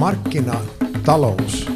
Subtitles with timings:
[0.00, 1.70] Markkinatalous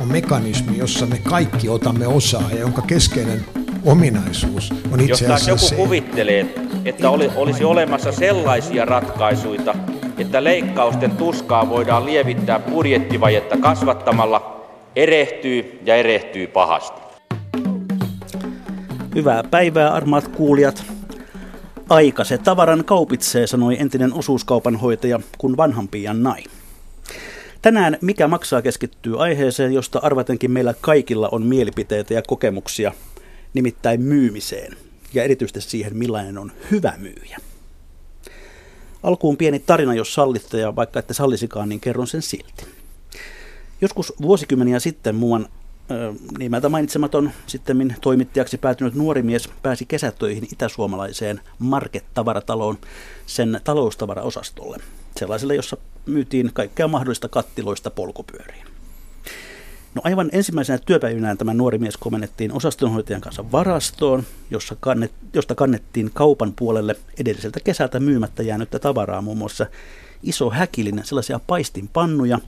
[0.00, 3.44] on mekanismi, jossa me kaikki otamme osaa ja jonka keskeinen
[3.84, 9.74] ominaisuus on itse Jos asiassa joku se, kuvittelee, että oli, olisi olemassa sellaisia ratkaisuja,
[10.18, 14.66] että leikkausten tuskaa voidaan lievittää budjettivajetta kasvattamalla,
[14.96, 17.00] erehtyy ja erehtyy pahasti.
[19.14, 20.84] Hyvää päivää, armaat kuulijat.
[21.88, 26.42] Aika se tavaran kaupitsee, sanoi entinen osuuskaupan hoitaja, kun vanhan pian nai.
[27.66, 32.92] Tänään Mikä maksaa keskittyy aiheeseen, josta arvatenkin meillä kaikilla on mielipiteitä ja kokemuksia,
[33.54, 34.76] nimittäin myymiseen,
[35.14, 37.38] ja erityisesti siihen, millainen on hyvä myyjä.
[39.02, 42.66] Alkuun pieni tarina, jos sallitte, ja vaikka ette sallisikaan, niin kerron sen silti.
[43.80, 45.48] Joskus vuosikymmeniä sitten muuan
[46.38, 52.78] nimeltä mainitsematon sitten toimittajaksi päätynyt nuori mies pääsi kesätöihin itäsuomalaiseen Market-tavarataloon
[53.26, 54.76] sen taloustavaraosastolle,
[55.18, 58.66] sellaiselle, jossa myytiin kaikkea mahdollista kattiloista polkupyöriin.
[59.94, 66.10] No aivan ensimmäisenä työpäivinään tämä nuori mies komennettiin osastonhoitajan kanssa varastoon, jossa kannet, josta kannettiin
[66.14, 69.66] kaupan puolelle edelliseltä kesältä myymättä jäänyttä tavaraa, muun muassa
[70.22, 72.38] iso häkillinen, sellaisia paistinpannuja,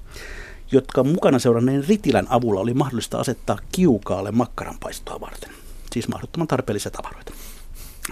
[0.73, 5.51] jotka mukana seuranneen ritilän avulla oli mahdollista asettaa kiukaalle makkaranpaistoa varten.
[5.93, 7.33] Siis mahdottoman tarpeellisia tavaroita.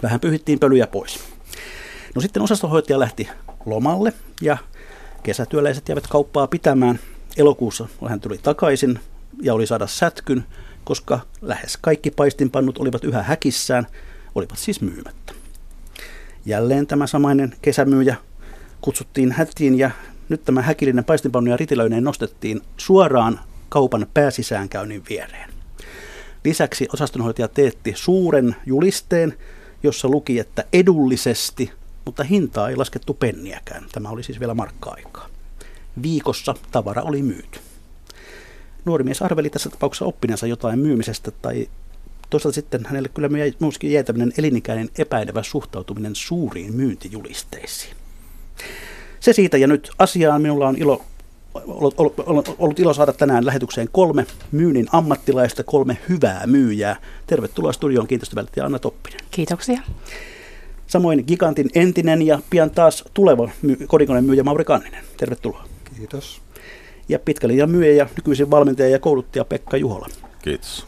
[0.02, 1.19] Vähän pyhittiin pölyjä pois.
[2.14, 3.28] No sitten osastonhoitaja lähti
[3.67, 4.58] lomalle ja
[5.27, 6.98] kesätyöläiset jäivät kauppaa pitämään.
[7.36, 9.00] Elokuussa hän tuli takaisin
[9.42, 10.44] ja oli saada sätkyn,
[10.84, 13.86] koska lähes kaikki paistinpannut olivat yhä häkissään,
[14.34, 15.33] olivat siis myymättä.
[16.44, 18.16] Jälleen tämä samainen kesämyyjä
[18.80, 19.91] kutsuttiin hätiin ja
[20.28, 25.50] nyt tämä häkillinen paistinpannu ja ritilöineen nostettiin suoraan kaupan pääsisäänkäynnin viereen.
[26.44, 29.34] Lisäksi osastonhoitaja teetti suuren julisteen,
[29.83, 31.72] jossa luki, että edullisesti,
[32.06, 33.84] mutta hintaa ei laskettu penniäkään.
[33.92, 35.28] Tämä oli siis vielä markka-aikaa.
[36.02, 37.58] Viikossa tavara oli myyty.
[38.84, 41.68] Nuori mies arveli tässä tapauksessa oppineensa jotain myymisestä tai
[42.30, 43.28] toisaalta sitten hänelle kyllä
[43.61, 47.96] myöskin jäi tämmöinen elinikäinen epäilevä suhtautuminen suuriin myyntijulisteisiin.
[49.20, 50.42] Se siitä ja nyt asiaan.
[50.42, 51.05] Minulla on ilo,
[51.55, 51.95] ollut,
[52.27, 56.96] ollut, ollut ilo saada tänään lähetykseen kolme myynnin ammattilaista, kolme hyvää myyjää.
[57.27, 59.20] Tervetuloa studioon kiinteistövälttäjä Anna Toppinen.
[59.30, 59.80] Kiitoksia.
[60.86, 65.05] Samoin Gigantin entinen ja pian taas tuleva my- kodinkoneen myyjä Mauri Kanninen.
[65.17, 65.64] Tervetuloa.
[65.97, 66.42] Kiitos.
[67.08, 70.08] Ja pitkälinjan myyjä ja nykyisin valmentaja ja kouluttaja Pekka Juhola.
[70.42, 70.86] Kiitos.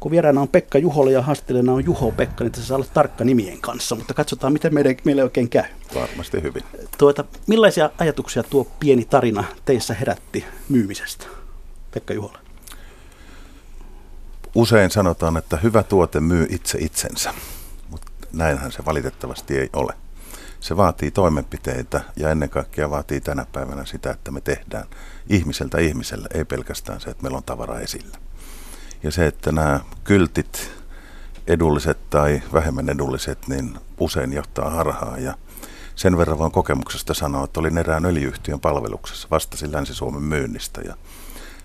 [0.00, 3.24] Kun vieraana on Pekka Juhola ja haastattelijana on Juho Pekka, niin tässä saa olla tarkka
[3.24, 5.64] nimien kanssa, mutta katsotaan, miten meille, meille oikein käy.
[5.94, 6.62] Varmasti hyvin.
[6.98, 11.26] Tuota, millaisia ajatuksia tuo pieni tarina teissä herätti myymisestä,
[11.90, 12.38] Pekka Juhola?
[14.54, 17.34] Usein sanotaan, että hyvä tuote myy itse itsensä,
[18.34, 19.92] näinhän se valitettavasti ei ole.
[20.60, 24.86] Se vaatii toimenpiteitä ja ennen kaikkea vaatii tänä päivänä sitä, että me tehdään
[25.28, 28.18] ihmiseltä ihmiselle, ei pelkästään se, että meillä on tavara esillä.
[29.02, 30.70] Ja se, että nämä kyltit,
[31.46, 35.18] edulliset tai vähemmän edulliset, niin usein johtaa harhaa.
[35.18, 35.34] Ja
[35.94, 40.80] sen verran voin kokemuksesta sanoa, että olin erään öljyyhtiön palveluksessa, vastasin Länsi-Suomen myynnistä.
[40.80, 40.94] Ja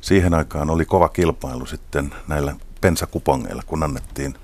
[0.01, 4.35] siihen aikaan oli kova kilpailu sitten näillä pensakupongeilla, kun annettiin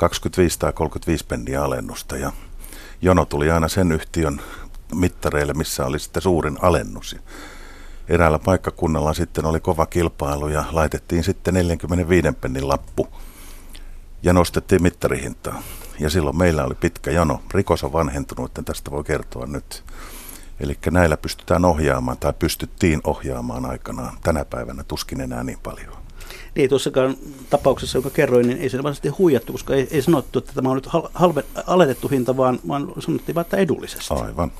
[0.00, 2.16] 25 tai 35 penniä alennusta.
[2.16, 2.32] Ja
[3.02, 4.40] jono tuli aina sen yhtiön
[4.94, 7.16] mittareille, missä oli sitten suurin alennus
[8.10, 13.08] eräällä paikkakunnalla sitten oli kova kilpailu ja laitettiin sitten 45 pennin lappu
[14.22, 15.62] ja nostettiin mittarihintaa.
[16.00, 17.42] Ja silloin meillä oli pitkä jano.
[17.54, 19.84] Rikos on vanhentunut, että tästä voi kertoa nyt.
[20.60, 24.18] Eli näillä pystytään ohjaamaan tai pystyttiin ohjaamaan aikanaan.
[24.22, 25.99] Tänä päivänä tuskin enää niin paljon.
[26.54, 27.16] Niin, tuossakaan
[27.50, 30.74] tapauksessa, jonka kerroin, niin ei se varsinaisesti huijattu, koska ei, ei sanottu, että tämä on
[30.74, 34.14] nyt halve, alenettu hinta, vaan, vaan sanottiin vain, että edullisesti.
[34.14, 34.52] Aivan.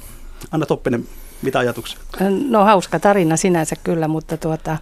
[0.50, 1.08] Anna Toppinen,
[1.42, 1.98] mitä ajatuksia?
[2.48, 4.78] No hauska tarina sinänsä kyllä, mutta tuota,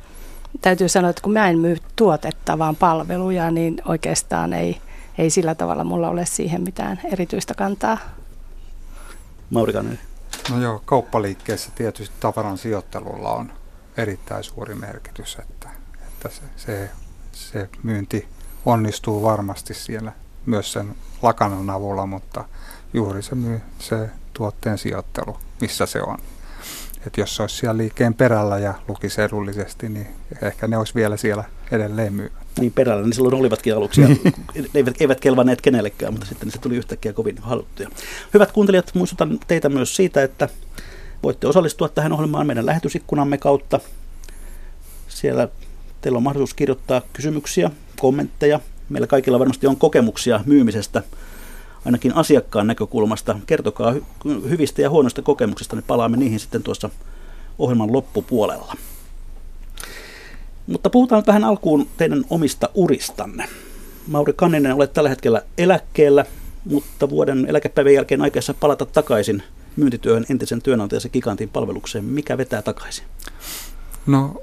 [0.60, 4.80] täytyy sanoa, että kun mä en myy tuotetta, vaan palveluja, niin oikeastaan ei,
[5.19, 7.98] ei sillä tavalla mulla ole siihen mitään erityistä kantaa.
[9.50, 9.98] Mauri Kanneli.
[10.50, 13.52] No joo, kauppaliikkeessä tietysti tavaran sijoittelulla on
[13.96, 15.69] erittäin suuri merkitys, että,
[16.19, 16.91] että se, se,
[17.32, 18.29] se myynti
[18.67, 20.12] onnistuu varmasti siellä
[20.47, 22.44] myös sen lakanan avulla, mutta
[22.94, 26.19] juuri se, myy, se tuotteen sijoittelu, missä se on.
[27.06, 30.06] Et jos se olisi siellä liikkeen perällä ja lukisi edullisesti, niin
[30.43, 32.32] ehkä ne olisi vielä siellä edelleen myy.
[32.61, 34.00] Niin perällä, niin silloin olivatkin aluksi.
[34.00, 34.35] Niin.
[34.75, 37.88] eivät, eivät kelvanneet kenellekään, mutta sitten se tuli yhtäkkiä kovin haluttuja.
[38.35, 40.49] Hyvät kuuntelijat, muistutan teitä myös siitä, että
[41.23, 43.81] voitte osallistua tähän ohjelmaan meidän lähetysikkunamme kautta.
[45.09, 45.49] Siellä
[46.00, 48.60] teillä on mahdollisuus kirjoittaa kysymyksiä, kommentteja.
[48.88, 51.02] Meillä kaikilla varmasti on kokemuksia myymisestä
[51.84, 53.38] ainakin asiakkaan näkökulmasta.
[53.46, 56.90] Kertokaa hy- hyvistä ja huonoista kokemuksista, niin palaamme niihin sitten tuossa
[57.58, 58.74] ohjelman loppupuolella.
[60.66, 63.48] Mutta puhutaan vähän alkuun teidän omista uristanne.
[64.06, 66.24] Mauri Kanninen, olet tällä hetkellä eläkkeellä,
[66.64, 69.42] mutta vuoden eläkepäivän jälkeen aikeessa palata takaisin
[69.76, 72.04] myyntityöhön entisen työnantajasi Gigantin palvelukseen.
[72.04, 73.04] Mikä vetää takaisin?
[74.06, 74.42] No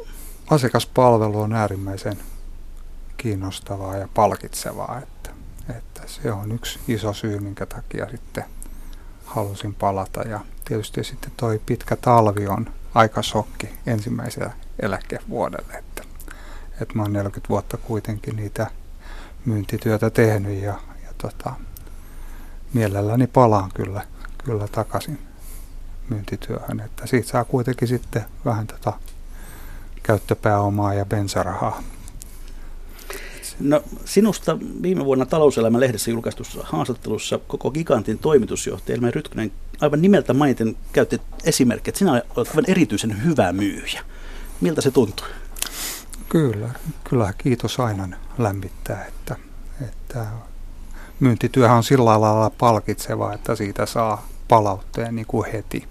[0.49, 2.17] asiakaspalvelu on äärimmäisen
[3.17, 5.29] kiinnostavaa ja palkitsevaa, että,
[5.77, 8.43] että se on yksi iso syy, minkä takia sitten
[9.25, 10.21] halusin palata.
[10.21, 16.03] Ja tietysti sitten toi pitkä talvi on aika shokki ensimmäisellä eläkevuodelle, että,
[16.81, 18.71] että mä oon 40 vuotta kuitenkin niitä
[19.45, 21.53] myyntityötä tehnyt ja, ja tota,
[22.73, 24.01] mielelläni palaan kyllä,
[24.43, 25.27] kyllä takaisin
[26.09, 28.93] myyntityöhön, että siitä saa kuitenkin sitten vähän tota
[30.05, 31.83] käyttöpääomaa ja bensarahaa.
[33.59, 40.33] No, sinusta viime vuonna talouselämän lehdessä julkaistussa haastattelussa koko Gigantin toimitusjohtaja Elmer Rytkönen aivan nimeltä
[40.33, 44.01] mainiten käytti esimerkkiä, että sinä olet aivan erityisen hyvä myyjä.
[44.61, 45.25] Miltä se tuntuu?
[46.29, 46.69] Kyllä,
[47.03, 49.35] kyllä kiitos aina lämmittää, että,
[49.87, 50.25] että
[51.19, 55.87] myyntityöhän on sillä lailla palkitseva, että siitä saa palautteen niin kuin heti,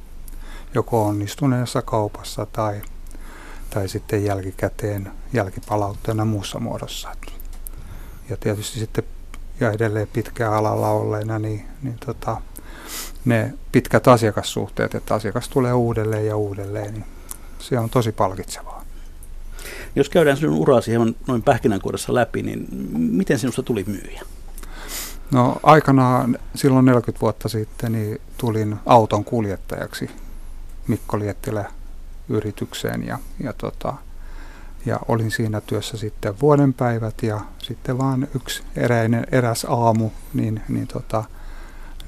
[0.75, 2.83] joko onnistuneessa kaupassa tai,
[3.75, 7.09] tai sitten jälkikäteen jälkipalautteena muussa muodossa.
[8.31, 9.05] Ja tietysti sitten
[9.61, 12.41] ja edelleen pitkään alalla olleena, niin, niin tota,
[13.25, 17.05] ne pitkät asiakassuhteet, että asiakas tulee uudelleen ja uudelleen, niin
[17.59, 18.85] se on tosi palkitsevaa.
[19.97, 24.23] Jos käydään sinun urasi hieman noin pähkinänkuoressa läpi, niin miten sinusta tuli myyjä?
[25.31, 30.11] No aikanaan silloin 40 vuotta sitten niin tulin auton kuljettajaksi
[30.89, 31.65] Mikko Liettilä
[32.29, 33.95] yritykseen ja, ja, tota,
[34.87, 40.63] ja olin siinä työssä sitten vuoden päivät ja sitten vaan yksi eräinen, eräs aamu, niin,
[40.69, 41.25] niin, tota,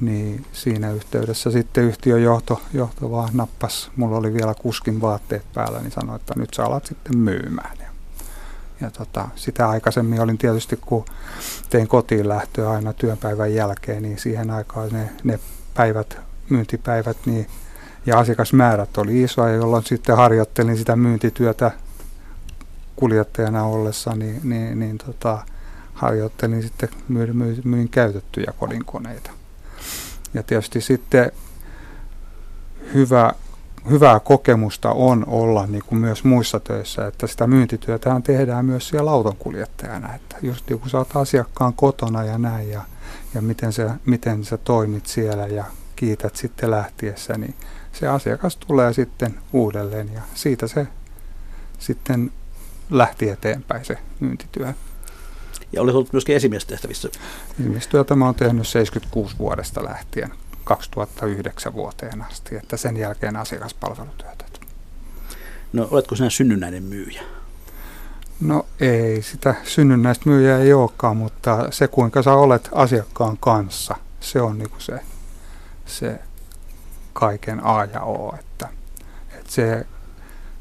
[0.01, 5.81] niin siinä yhteydessä sitten yhtiön johto, johto vaan nappas, mulla oli vielä kuskin vaatteet päällä,
[5.81, 7.77] niin sanoi, että nyt sä alat sitten myymään.
[8.81, 11.05] Ja tota, sitä aikaisemmin olin tietysti, kun
[11.71, 15.39] tein kotiin lähtöä aina työpäivän jälkeen, niin siihen aikaan ne, ne
[15.75, 16.19] päivät,
[16.49, 17.47] myyntipäivät niin,
[18.07, 21.71] ja asiakasmäärät oli isoja, jolloin sitten harjoittelin sitä myyntityötä
[22.97, 25.39] kuljettajana ollessa, niin, niin, niin tota,
[25.95, 29.31] harjoittelin sitten myyn, myyn, myyn käytettyjä kodinkoneita.
[30.35, 31.33] Ja tietysti sitten
[32.95, 33.33] hyvä
[33.91, 39.11] hyvää kokemusta on olla niin kuin myös muissa töissä, että sitä myyntityötä tehdään myös siellä
[39.11, 42.83] autonkuljettajana, että just kun sä oot asiakkaan kotona ja näin ja,
[43.35, 45.65] ja miten, sä, miten sä toimit siellä ja
[45.97, 47.55] kiität sitten lähtiessä, niin
[47.99, 50.87] se asiakas tulee sitten uudelleen ja siitä se
[51.79, 52.33] sitten
[52.91, 54.73] lähti eteenpäin se myyntityö.
[55.73, 57.09] Ja olet ollut myöskin esimiestehtävissä.
[57.61, 60.33] Esimiestyötä mä oon tehnyt 76 vuodesta lähtien
[60.65, 64.45] 2009 vuoteen asti, että sen jälkeen asiakaspalvelutyötä.
[65.73, 67.23] No oletko sinä synnynnäinen myyjä?
[68.41, 74.41] No ei, sitä synnynnäistä myyjää ei olekaan, mutta se kuinka sä olet asiakkaan kanssa, se
[74.41, 75.01] on niinku se,
[75.87, 76.21] se
[77.19, 78.69] kaiken A ja O, että,
[79.39, 79.87] että se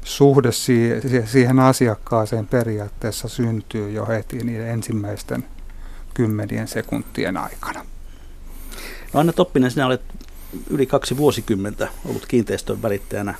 [0.04, 0.52] suhde
[1.24, 5.44] siihen asiakkaaseen periaatteessa syntyy jo heti niiden ensimmäisten
[6.14, 7.84] kymmenien sekuntien aikana.
[9.12, 10.02] No Anna Toppinen, sinä olet
[10.70, 13.34] yli kaksi vuosikymmentä ollut kiinteistön välittäjänä.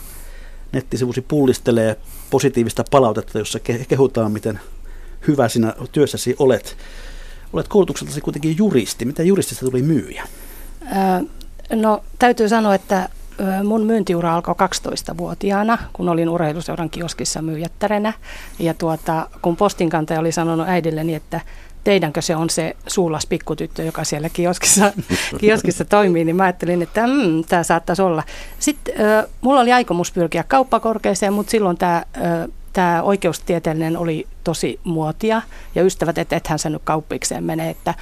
[0.73, 1.96] Nettisivusi pullistelee
[2.30, 3.58] positiivista palautetta, jossa
[3.88, 4.61] kehutaan, miten
[5.28, 6.76] hyvä sinä työssäsi olet.
[7.52, 9.04] Olet koulutukseltasi kuitenkin juristi.
[9.04, 10.28] Mitä juristista tuli myyjä?
[11.73, 13.08] No täytyy sanoa, että
[13.64, 18.12] mun myyntiura alkoi 12-vuotiaana, kun olin urheiluseuran kioskissa myyjättärenä.
[18.58, 21.40] Ja tuota, kun postinkantaja oli sanonut äidilleni, että
[21.85, 24.92] teidänkö se on se suulas pikkutyttö, joka siellä kioskissa,
[25.40, 28.23] kioskissa toimii, niin mä ajattelin, että mm, tämä saattaisi olla.
[28.58, 32.02] Sitten äh, mulla oli aikomus pyrkiä kauppakorkeeseen, mutta silloin tämä
[32.76, 35.42] tämä oikeustieteellinen oli tosi muotia
[35.75, 37.94] ja ystävät, että ethän sä nyt kauppikseen mene, että,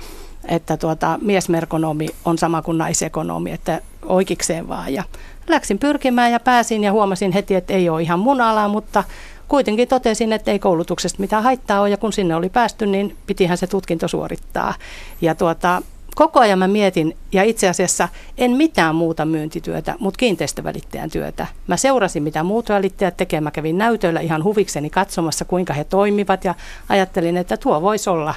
[0.48, 4.92] että tuota, miesmerkonomi on sama kuin naisekonomi, että oikeikseen vaan.
[4.92, 5.04] Ja
[5.48, 9.04] läksin pyrkimään ja pääsin ja huomasin heti, että ei ole ihan mun ala, mutta
[9.48, 13.58] kuitenkin totesin, että ei koulutuksesta mitään haittaa ole ja kun sinne oli päästy, niin pitihän
[13.58, 14.74] se tutkinto suorittaa.
[15.20, 15.82] Ja tuota,
[16.14, 18.08] koko ajan mä mietin, ja itse asiassa
[18.38, 21.46] en mitään muuta myyntityötä, mutta kiinteistövälittäjän työtä.
[21.66, 23.44] Mä seurasin, mitä muut välittäjät tekevät.
[23.44, 26.54] Mä kävin näytöillä ihan huvikseni katsomassa, kuinka he toimivat, ja
[26.88, 28.34] ajattelin, että tuo voisi olla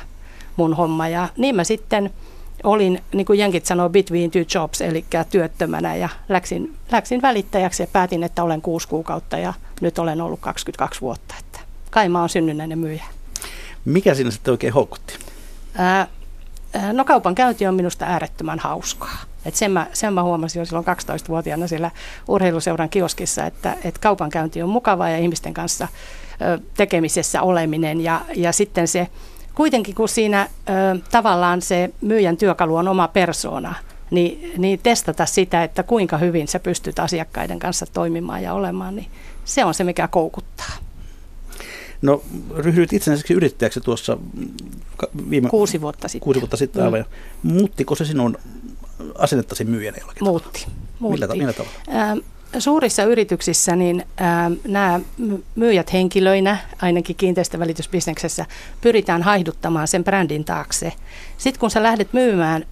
[0.58, 1.08] mun homma.
[1.08, 2.10] Ja niin mä sitten
[2.64, 7.88] olin, niin kuin jenkit sanoo, between two jobs, eli työttömänä ja läksin, läksin välittäjäksi ja
[7.88, 11.36] päätin, että olen kuusi kuukautta ja nyt olen ollut 22 vuotta.
[11.40, 11.60] Että
[11.90, 13.04] kai mä oon synnynnäinen myyjä.
[13.86, 15.14] Mikä sinä sitten oikein houkutti?
[15.76, 16.08] Ää,
[16.94, 19.18] no kaupan käynti on minusta äärettömän hauskaa.
[19.46, 21.92] Et sen, mä, sen mä huomasin jo silloin 12-vuotiaana siellä
[22.28, 25.88] urheiluseuran kioskissa, että, että kaupankäynti on mukavaa ja ihmisten kanssa
[26.42, 29.08] ö, tekemisessä oleminen ja, ja sitten se
[29.58, 33.76] kuitenkin kun siinä ö, tavallaan se myyjän työkalu on oma persoona,
[34.12, 39.08] niin, niin testata sitä, että kuinka hyvin sä pystyt asiakkaiden kanssa toimimaan ja olemaan, niin
[39.46, 40.72] se on se, mikä koukuttaa.
[42.02, 42.24] No
[42.56, 44.18] ryhdyit itsenäiseksi yrittäjäksi tuossa
[45.30, 45.50] viime...
[45.50, 46.24] Kuusi vuotta sitten.
[46.24, 47.06] Kuusi vuotta sitten aivan.
[47.44, 47.54] Mm.
[47.54, 48.38] Muuttiko se sinun
[49.16, 50.66] asennettasi myyjänä jollakin Muutti.
[51.00, 51.22] Muutti.
[51.22, 52.02] Millä, millä tavalla?
[52.02, 52.18] Ähm,
[52.62, 55.00] suurissa yrityksissä niin ähm, nämä
[55.56, 58.46] myyjät henkilöinä, ainakin kiinteistövälitysbisneksessä,
[58.82, 60.94] pyritään haihduttamaan sen brändin taakse.
[61.38, 62.66] Sitten kun sä lähdet myymään,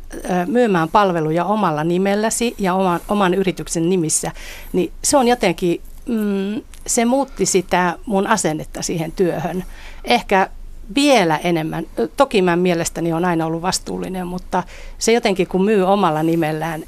[0.45, 4.31] myymään palveluja omalla nimelläsi ja oman, oman yrityksen nimissä,
[4.73, 9.63] niin se on jotenkin mm, se muutti sitä mun asennetta siihen työhön.
[10.03, 10.49] Ehkä
[10.95, 11.85] vielä enemmän.
[12.17, 14.63] Toki mä mielestäni on aina ollut vastuullinen, mutta
[14.97, 16.83] se jotenkin kun myy omalla nimellään,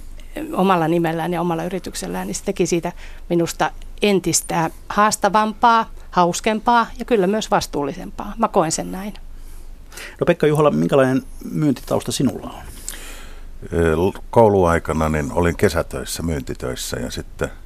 [0.53, 2.91] omalla nimellään ja omalla yrityksellään, niin se teki siitä
[3.29, 8.34] minusta entistä haastavampaa, hauskempaa ja kyllä myös vastuullisempaa.
[8.38, 9.13] Mä koen sen näin.
[10.20, 14.13] No Pekka Juhola, minkälainen myyntitausta sinulla on?
[14.29, 17.51] Kouluaikana niin olin kesätöissä, myyntitöissä ja sitten–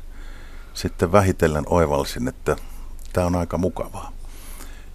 [0.74, 2.56] sitten vähitellen oivalsin, että
[3.14, 4.12] tämä on aika mukavaa.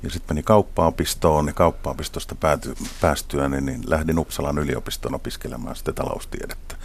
[0.02, 6.76] Ja sitten meni kauppaopistoon ja kauppaopistosta pääty, päästyäni, niin lähdin Uppsalan yliopistoon opiskelemaan sitten taloustiedettä.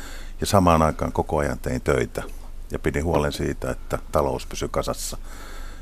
[0.41, 2.23] Ja samaan aikaan koko ajan tein töitä
[2.71, 5.17] ja pidin huolen siitä, että talous pysyi kasassa.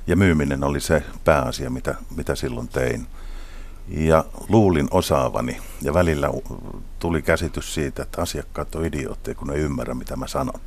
[0.07, 3.07] Ja myyminen oli se pääasia, mitä, mitä silloin tein.
[3.87, 6.29] Ja luulin osaavani ja välillä
[6.99, 10.61] tuli käsitys siitä, että asiakkaat on idiootteja, kun ne ei ymmärrä, mitä mä sanon.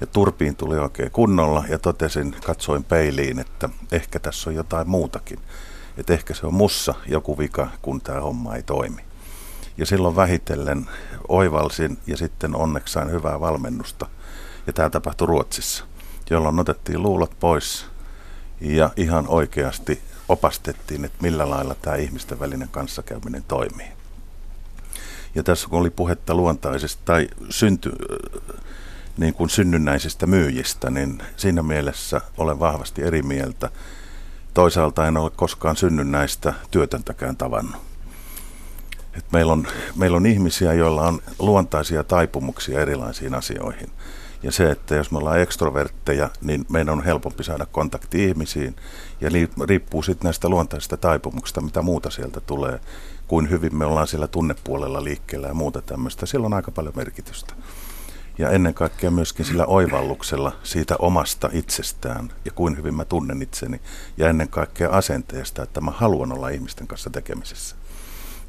[0.00, 5.38] Ja turpiin tuli oikein kunnolla ja totesin, katsoin peiliin, että ehkä tässä on jotain muutakin.
[5.96, 9.02] Että ehkä se on mussa joku vika, kun tämä homma ei toimi.
[9.76, 10.90] Ja silloin vähitellen
[11.28, 14.06] oivalsin ja sitten onneksi sain hyvää valmennusta.
[14.66, 15.84] Ja tämä tapahtui Ruotsissa,
[16.30, 17.86] jolloin otettiin luulot pois
[18.60, 23.88] ja ihan oikeasti opastettiin, että millä lailla tämä ihmisten välinen kanssakäyminen toimii.
[25.34, 27.92] Ja tässä kun oli puhetta luontaisesta tai synty,
[29.16, 33.70] niin kuin synnynnäisistä myyjistä, niin siinä mielessä olen vahvasti eri mieltä.
[34.54, 37.93] Toisaalta en ole koskaan synnynnäistä työtöntäkään tavannut.
[39.18, 39.66] Et meillä, on,
[39.96, 43.90] meillä on ihmisiä, joilla on luontaisia taipumuksia erilaisiin asioihin.
[44.42, 48.76] Ja se, että jos me ollaan ekstrovertteja, niin meidän on helpompi saada kontakti ihmisiin.
[49.20, 49.30] Ja
[49.68, 52.80] riippuu sitten näistä luontaisista taipumuksista, mitä muuta sieltä tulee,
[53.28, 56.26] kuin hyvin me ollaan siellä tunnepuolella liikkeellä ja muuta tämmöistä.
[56.26, 57.54] Sillä on aika paljon merkitystä
[58.38, 63.80] ja ennen kaikkea myöskin sillä oivalluksella siitä omasta itsestään ja kuin hyvin mä tunnen itseni
[64.16, 67.76] ja ennen kaikkea asenteesta, että mä haluan olla ihmisten kanssa tekemisessä.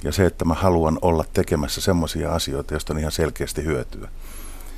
[0.06, 4.10] Ja se, että mä haluan olla tekemässä semmoisia asioita, joista on ihan selkeästi hyötyä.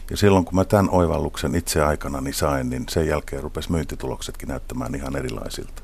[0.10, 4.50] Ja silloin kun mä tämän oivalluksen itse aikana niin sain, niin sen jälkeen rupesi myyntituloksetkin
[4.50, 5.82] näyttämään ihan erilaisilta.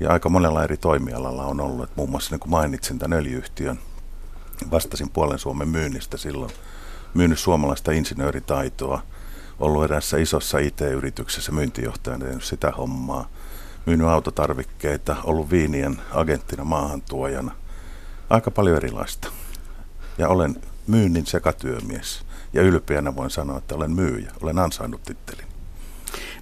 [0.00, 3.78] Ja aika monella eri toimialalla on ollut, että muun muassa niin kuin mainitsin tämän öljyyhtiön,
[4.70, 6.50] vastasin puolen Suomen myynnistä silloin–
[7.14, 9.02] myynyt suomalaista insinööritaitoa,
[9.60, 13.28] ollut erässä isossa IT-yrityksessä myyntijohtajana tehnyt sitä hommaa,
[13.86, 17.52] myynyt autotarvikkeita, ollut viinien agenttina maahantuojana.
[18.30, 19.28] Aika paljon erilaista.
[20.18, 20.56] Ja olen
[20.86, 22.22] myynnin sekatyömies.
[22.52, 24.32] Ja ylpeänä voin sanoa, että olen myyjä.
[24.42, 25.44] Olen ansainnut tittelin.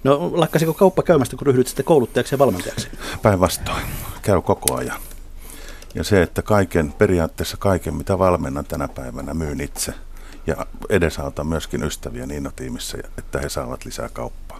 [0.03, 2.87] No lakkasiko kauppa käymästä, kun ryhdyt sitten kouluttajaksi ja valmentajaksi?
[3.21, 3.85] Päinvastoin.
[4.21, 4.99] Käy koko ajan.
[5.95, 9.93] Ja se, että kaiken, periaatteessa kaiken, mitä valmennan tänä päivänä, myyn itse–
[10.47, 14.59] ja edesauta myöskin ystäviä Niino-tiimissä, että he saavat lisää kauppaa.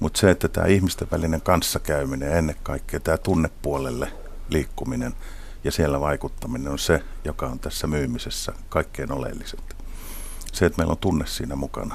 [0.00, 4.12] Mutta se, että tämä ihmisten välinen kanssakäyminen ja ennen kaikkea tämä tunnepuolelle
[4.48, 5.14] liikkuminen
[5.64, 9.76] ja siellä vaikuttaminen on se, joka on tässä myymisessä kaikkein oleellisinta.
[10.52, 11.94] Se, että meillä on tunne siinä mukana.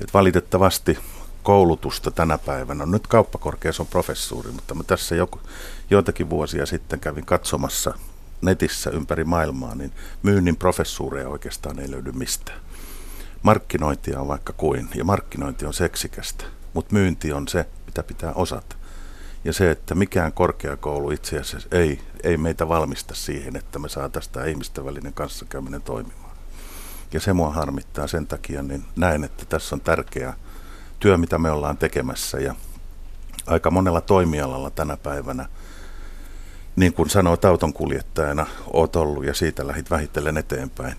[0.00, 0.98] Et valitettavasti
[1.42, 2.86] koulutusta tänä päivänä.
[2.86, 5.40] Nyt kauppakorkeassa on professuuri, mutta mä tässä joku,
[5.90, 7.94] joitakin vuosia sitten kävin katsomassa
[8.42, 12.60] netissä ympäri maailmaa, niin myynnin professuureja oikeastaan ei löydy mistään.
[13.42, 18.76] Markkinointia on vaikka kuin, ja markkinointi on seksikästä, mutta myynti on se, mitä pitää osata.
[19.44, 24.32] Ja se, että mikään korkeakoulu itse asiassa ei, ei meitä valmista siihen, että me saataisiin
[24.32, 26.36] tämä ihmisten välinen kanssakäyminen toimimaan.
[27.12, 30.34] Ja se mua harmittaa sen takia, niin näen, että tässä on tärkeä
[31.00, 32.38] työ, mitä me ollaan tekemässä.
[32.38, 32.54] Ja
[33.46, 35.46] aika monella toimialalla tänä päivänä–
[36.76, 40.96] niin kuin sanoit autonkuljettajana, oot ollut ja siitä lähit vähitellen eteenpäin.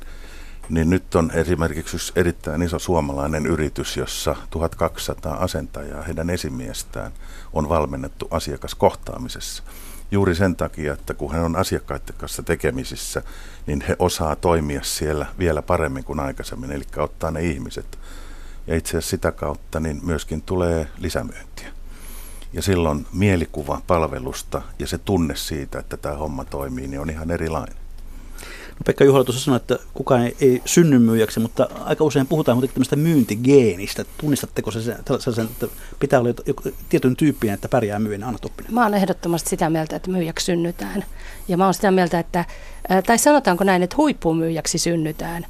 [0.70, 7.12] Niin nyt on esimerkiksi yksi erittäin iso suomalainen yritys, jossa 1200 asentajaa, heidän esimiestään,
[7.54, 9.64] on valmennettu asiakaskohtaamisessa.
[10.12, 13.22] juuri sen takia, että kun hän on asiakkaiden kanssa tekemisissä,
[13.68, 18.00] niin he osaa toimia siellä vielä paremmin kuin aikaisemmin, eli ottaa ne ihmiset.
[18.68, 21.72] Ja itse asiassa sitä kautta niin myöskin tulee lisämyyntiä.
[22.54, 27.32] Ja silloin mielikuva palvelusta ja se tunne siitä, että tämä homma toimii, niin on ihan
[27.32, 27.81] erilainen.
[28.86, 32.74] Pekka Juhla tuossa sanoi, että kukaan ei, ei synny myyjäksi, mutta aika usein puhutaan mutta
[32.74, 34.06] tämmöistä myyntigeenistä.
[34.18, 35.68] Tunnistatteko se sellaisen, että
[36.00, 36.30] pitää olla
[36.90, 38.28] tietyn tyyppinen, että pärjää myyjänä?
[38.28, 38.74] Anna Toppinen.
[38.74, 41.06] Mä oon ehdottomasti sitä mieltä, että myyjäksi synnytään.
[41.48, 42.46] Ja mä oon sitä mieltä, että,
[43.06, 45.46] tai sanotaanko näin, että huippumyyjäksi synnytään.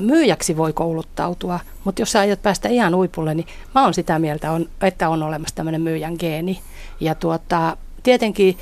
[0.00, 4.48] Myyjäksi voi kouluttautua, mutta jos sä aiot päästä ihan huipulle, niin mä oon sitä mieltä,
[4.80, 6.60] että on olemassa tämmöinen myyjän geeni.
[7.00, 8.58] Ja tuota, tietenkin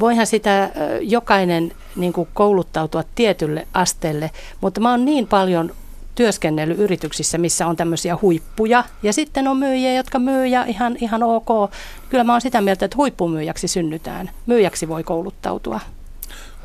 [0.00, 5.74] voihan sitä jokainen niin kuin kouluttautua tietylle asteelle, mutta mä oon niin paljon
[6.14, 11.22] työskennellyt yrityksissä, missä on tämmöisiä huippuja, ja sitten on myyjiä, jotka myy ja ihan, ihan
[11.22, 11.70] ok.
[12.08, 14.30] Kyllä mä oon sitä mieltä, että huippumyyjäksi synnytään.
[14.46, 15.80] Myyjäksi voi kouluttautua.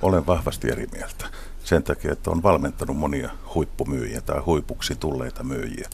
[0.02, 1.26] Olen vahvasti eri mieltä.
[1.64, 5.90] Sen takia, että on valmentanut monia huippumyyjiä tai huipuksi tulleita myyjiä.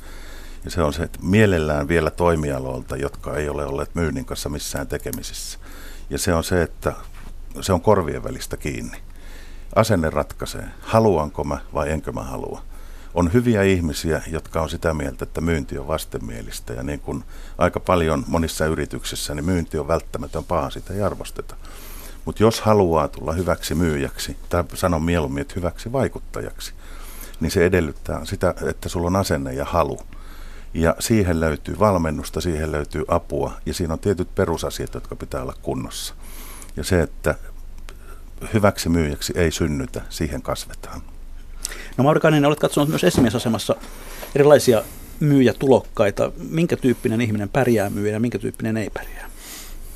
[0.66, 4.88] Ja se on se, että mielellään vielä toimialoilta, jotka ei ole olleet myynnin kanssa missään
[4.88, 5.60] tekemisissä.
[6.10, 6.94] Ja se on se, että
[7.62, 8.98] se on korvien välistä kiinni.
[9.76, 12.62] Asenne ratkaisee, haluanko mä vai enkö mä halua.
[13.14, 16.74] On hyviä ihmisiä, jotka on sitä mieltä, että myynti on vastenmielistä.
[16.74, 17.24] Ja niin kuin
[17.58, 21.56] aika paljon monissa yrityksissä, niin myynti on välttämätön paha, sitä ei arvosteta.
[22.26, 26.74] Mutta jos haluaa tulla hyväksi myyjäksi, tai sanon mieluummin, että hyväksi vaikuttajaksi,
[27.40, 30.00] niin se edellyttää sitä, että sulla on asenne ja halu.
[30.74, 35.56] Ja siihen löytyy valmennusta, siihen löytyy apua ja siinä on tietyt perusasiat, jotka pitää olla
[35.62, 36.14] kunnossa.
[36.78, 37.36] Ja se, että
[38.54, 41.02] hyväksi myyjäksi ei synnytä, siihen kasvetaan.
[41.98, 43.76] No Mauri Kaninen, olet katsonut myös esimiesasemassa
[44.36, 44.84] erilaisia
[45.20, 46.32] myyjätulokkaita.
[46.50, 49.30] Minkä tyyppinen ihminen pärjää myyjänä, minkä tyyppinen ei pärjää?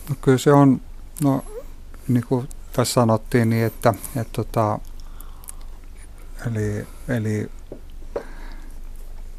[0.09, 0.81] No kyllä se on,
[1.23, 1.45] no
[2.07, 4.79] niin kuin tässä sanottiin, niin että, että tota,
[6.51, 7.49] eli, eli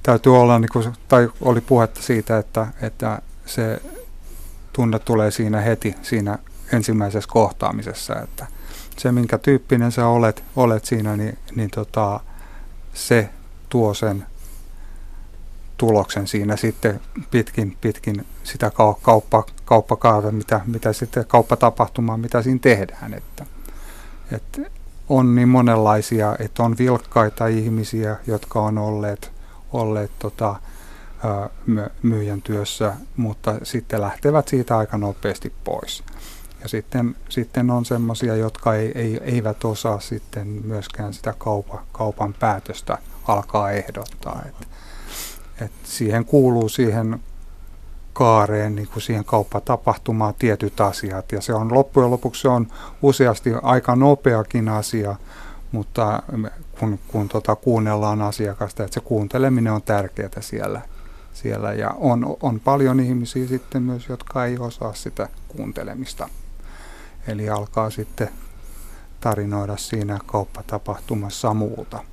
[0.09, 3.83] täytyy olla, niin kuin, tai oli puhetta siitä, että, että se
[4.73, 6.39] tunne tulee siinä heti siinä
[6.73, 8.47] ensimmäisessä kohtaamisessa, että
[8.99, 12.21] se minkä tyyppinen sä olet, olet siinä, niin, niin tota,
[12.95, 13.31] se
[13.69, 14.27] tuo sen
[15.77, 23.15] tuloksen siinä sitten pitkin, pitkin sitä kauppa, kauppakaava, mitä, mitä sitten kauppatapahtumaa, mitä siinä tehdään.
[23.15, 23.47] Että,
[24.33, 24.61] että
[25.09, 29.38] on niin monenlaisia, että on vilkkaita ihmisiä, jotka on olleet
[29.73, 30.57] olleet tota,
[32.03, 36.05] myyjän työssä, mutta sitten lähtevät siitä aika nopeasti pois.
[36.63, 42.35] Ja sitten, sitten on sellaisia, jotka ei, ei, eivät osaa sitten myöskään sitä kaupa, kaupan
[42.35, 44.43] päätöstä alkaa ehdottaa.
[44.49, 44.69] Et,
[45.61, 47.21] et siihen kuuluu siihen
[48.13, 51.33] kaareen, niin kuin siihen kauppatapahtumaan tietyt asiat.
[51.33, 52.67] Ja se on loppujen lopuksi se on
[53.03, 55.17] useasti aika nopeakin asia,
[55.73, 56.23] mutta
[56.81, 60.81] kun, kun tota, kuunnellaan asiakasta, että se kuunteleminen on tärkeää siellä.
[61.33, 61.73] siellä.
[61.73, 66.29] Ja on, on paljon ihmisiä sitten myös, jotka ei osaa sitä kuuntelemista.
[67.27, 68.29] Eli alkaa sitten
[69.21, 72.05] tarinoida siinä kauppatapahtumassa muuta.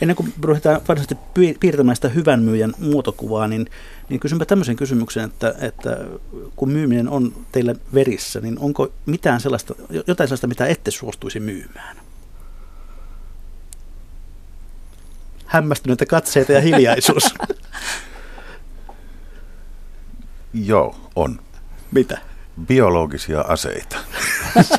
[0.00, 3.66] Ennen kuin ruvetaan varsinaisesti piirtämään sitä hyvän myyjän muotokuvaa, niin,
[4.08, 5.98] niin kysynpä tämmöisen kysymyksen, että, että
[6.56, 9.74] kun myyminen on teillä verissä, niin onko mitään sellaista,
[10.06, 11.96] jotain sellaista, mitä ette suostuisi myymään?
[15.50, 17.34] Hämmästyneitä katseita ja hiljaisuus.
[20.54, 21.40] Joo, on.
[21.92, 22.18] Mitä?
[22.66, 23.96] Biologisia aseita.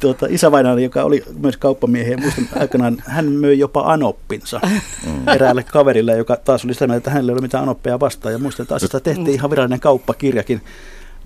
[0.00, 4.60] tuota, isävainani, joka oli myös kauppamiehiä, muistan aikanaan, hän möi jopa anoppinsa
[5.06, 5.28] mm.
[5.28, 8.32] eräälle kaverille, joka taas oli sitä mieltä, että hänellä ei ole mitään anoppeja vastaan.
[8.32, 10.62] Ja muistan, että asiasta tehtiin ihan virallinen kauppakirjakin.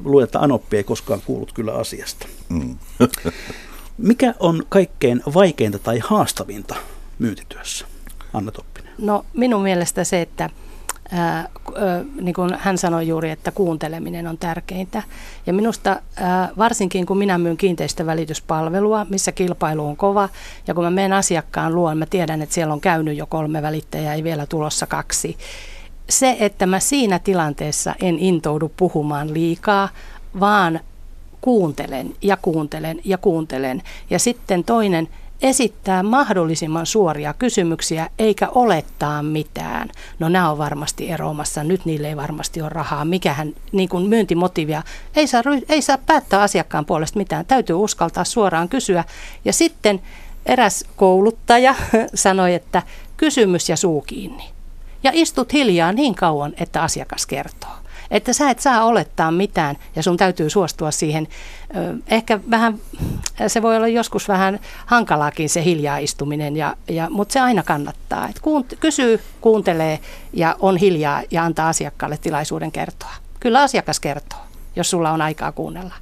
[0.04, 2.26] Luulen, että anoppi ei koskaan kuullut kyllä asiasta.
[2.48, 2.76] Mm.
[3.98, 6.74] Mikä on kaikkein vaikeinta tai haastavinta
[7.18, 7.86] myyntityössä,
[8.32, 8.92] Anna Toppinen?
[8.98, 10.50] No minun mielestä se, että
[11.12, 11.48] Ää,
[12.20, 15.02] niin kuin hän sanoi juuri, että kuunteleminen on tärkeintä.
[15.46, 20.28] Ja minusta ää, varsinkin kun minä myyn kiinteistövälityspalvelua, missä kilpailu on kova,
[20.66, 24.14] ja kun mä menen asiakkaan luon, mä tiedän, että siellä on käynyt jo kolme välittäjää,
[24.14, 25.36] ei vielä tulossa kaksi.
[26.10, 29.88] Se, että mä siinä tilanteessa en intoudu puhumaan liikaa,
[30.40, 30.80] vaan
[31.40, 33.82] kuuntelen ja kuuntelen ja kuuntelen.
[34.10, 35.08] Ja sitten toinen,
[35.42, 39.88] esittää mahdollisimman suoria kysymyksiä eikä olettaa mitään.
[40.18, 43.04] No nämä on varmasti eroamassa, nyt niille ei varmasti ole rahaa.
[43.04, 44.82] Mikähän niin kuin myyntimotiivia,
[45.16, 49.04] ei saa, ei saa päättää asiakkaan puolesta mitään, täytyy uskaltaa suoraan kysyä.
[49.44, 50.02] Ja sitten
[50.46, 51.74] eräs kouluttaja
[52.14, 52.82] sanoi, että
[53.16, 54.44] kysymys ja suu kiinni.
[55.02, 57.70] Ja istut hiljaa niin kauan, että asiakas kertoo.
[58.10, 61.28] Että sä et saa olettaa mitään ja sun täytyy suostua siihen.
[62.06, 62.78] Ehkä vähän,
[63.46, 68.28] se voi olla joskus vähän hankalaakin se hiljaa istuminen, ja, ja, mutta se aina kannattaa.
[68.28, 70.00] Et kuunt, kysyy, kuuntelee
[70.32, 73.14] ja on hiljaa ja antaa asiakkaalle tilaisuuden kertoa.
[73.40, 74.38] Kyllä asiakas kertoo,
[74.76, 75.94] jos sulla on aikaa kuunnella.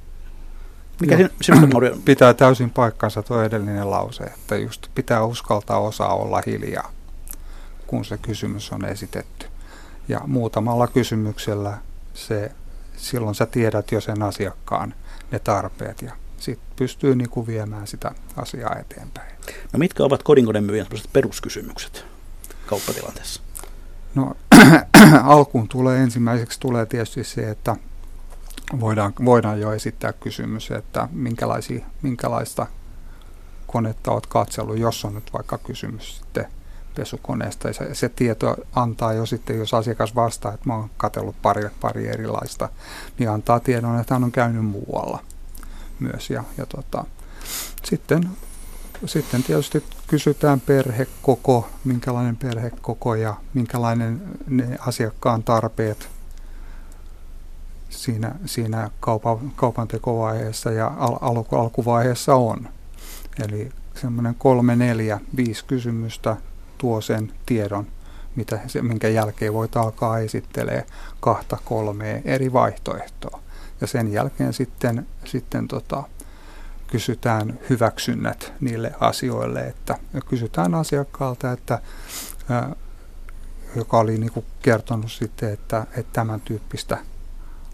[1.01, 1.67] Mikä no, sinusta,
[2.05, 6.91] Pitää täysin paikkansa tuo edellinen lause, että just pitää uskaltaa osaa olla hiljaa,
[7.87, 9.47] kun se kysymys on esitetty.
[10.07, 11.77] Ja muutamalla kysymyksellä
[12.15, 12.51] se,
[12.97, 14.93] silloin sä tiedät jo sen asiakkaan
[15.31, 19.31] ne tarpeet ja sitten pystyy niinku viemään sitä asiaa eteenpäin.
[19.73, 22.05] No mitkä ovat kodinkoneen myyjän peruskysymykset
[22.65, 23.41] kauppatilanteessa?
[24.15, 24.35] No
[25.23, 27.75] alkuun tulee ensimmäiseksi tulee tietysti se, että
[28.79, 32.67] voidaan, voidaan jo esittää kysymys, että minkälaisia, minkälaista
[33.67, 36.45] konetta olet katsellut, jos on nyt vaikka kysymys sitten
[36.95, 37.73] pesukoneesta.
[37.73, 42.07] Se, se tieto antaa jo sitten, jos asiakas vastaa, että mä oon katsellut pari, pari
[42.07, 42.69] erilaista,
[43.19, 45.19] niin antaa tiedon, että hän on käynyt muualla
[45.99, 46.29] myös.
[46.29, 47.05] Ja, ja tota,
[47.83, 48.29] sitten,
[49.05, 56.09] sitten tietysti kysytään perhekoko, minkälainen perhekoko ja minkälainen ne asiakkaan tarpeet
[57.89, 62.69] siinä, siinä kaupan, kaupan tekovaiheessa ja al, alku, alkuvaiheessa on.
[63.43, 66.37] Eli semmoinen kolme, neljä, viisi kysymystä
[66.77, 67.87] tuo sen tiedon,
[68.35, 70.85] mitä minkä jälkeen voit alkaa esittelee
[71.19, 73.39] kahta, kolmea eri vaihtoehtoa.
[73.81, 76.03] Ja sen jälkeen sitten, sitten tota,
[76.87, 79.97] kysytään hyväksynnät niille asioille, että
[80.29, 81.81] kysytään asiakkaalta, että
[82.49, 82.75] ää,
[83.75, 86.97] joka oli niin kuin kertonut sitten, että, että tämän tyyppistä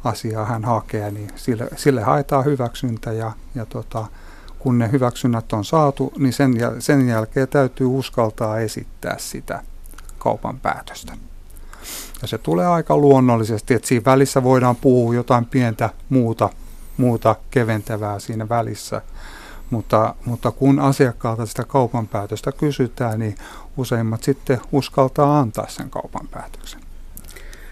[0.03, 4.05] asiaa hän hakee, niin sille, sille haetaan hyväksyntä ja, ja tota,
[4.63, 9.63] kun ne hyväksynnät on saatu, niin sen, sen jälkeen täytyy uskaltaa esittää sitä
[10.17, 11.13] kaupan päätöstä.
[12.21, 16.49] Ja se tulee aika luonnollisesti, että siinä välissä voidaan puhua jotain pientä muuta,
[16.97, 19.01] muuta keventävää siinä välissä.
[19.69, 23.35] Mutta, mutta kun asiakkaalta sitä kaupan päätöstä kysytään, niin
[23.77, 26.80] useimmat sitten uskaltaa antaa sen kaupan päätöksen.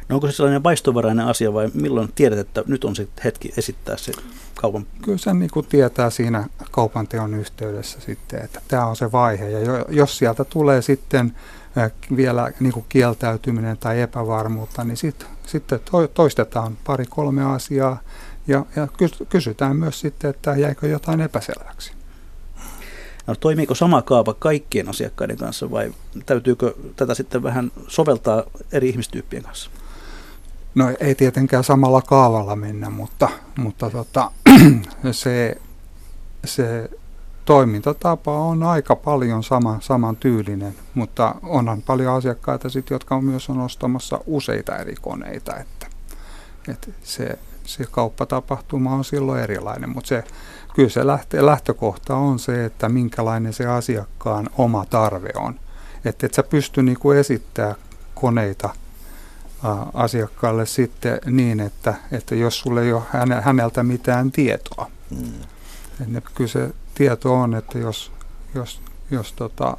[0.10, 3.98] No onko se sellainen vaistovarainen asia vai milloin tiedät, että nyt on se hetki esittää
[3.98, 4.12] se
[4.56, 4.86] kaupan?
[5.02, 9.50] Kyllä sen niin kuin tietää siinä kaupan teon yhteydessä sitten, että tämä on se vaihe.
[9.50, 11.36] Ja jos sieltä tulee sitten
[12.16, 15.80] vielä niin kuin kieltäytyminen tai epävarmuutta, niin sit, sitten
[16.14, 18.00] toistetaan pari-kolme asiaa
[18.48, 18.88] ja, ja
[19.30, 21.92] kysytään myös sitten, että jäikö jotain epäselväksi.
[23.28, 25.94] No, toimiiko sama kaava kaikkien asiakkaiden kanssa vai
[26.26, 29.70] täytyykö tätä sitten vähän soveltaa eri ihmistyyppien kanssa?
[30.76, 34.32] No ei tietenkään samalla kaavalla mennä, mutta, mutta tota,
[35.12, 35.58] se,
[36.46, 36.90] se
[37.46, 43.60] toimintatapa on aika paljon sama, samantyylinen, mutta onhan paljon asiakkaita, sit, jotka on myös on
[43.60, 45.88] ostamassa useita eri koneita, että,
[46.68, 50.24] että se, se kauppatapahtuma on silloin erilainen, mutta se,
[50.76, 55.60] kyllä se lähtö, lähtökohta on se, että minkälainen se asiakkaan oma tarve on.
[56.06, 57.76] Että et sä pysty niinku esittämään
[58.16, 58.70] koneita–
[59.94, 63.04] asiakkaalle sitten niin, että, että jos sulle ei ole
[63.42, 64.92] häneltä mitään tietoa.
[65.10, 66.18] Mm.
[66.18, 68.12] Että kyllä se tieto on, että jos,
[68.56, 69.78] jos, jos, tota,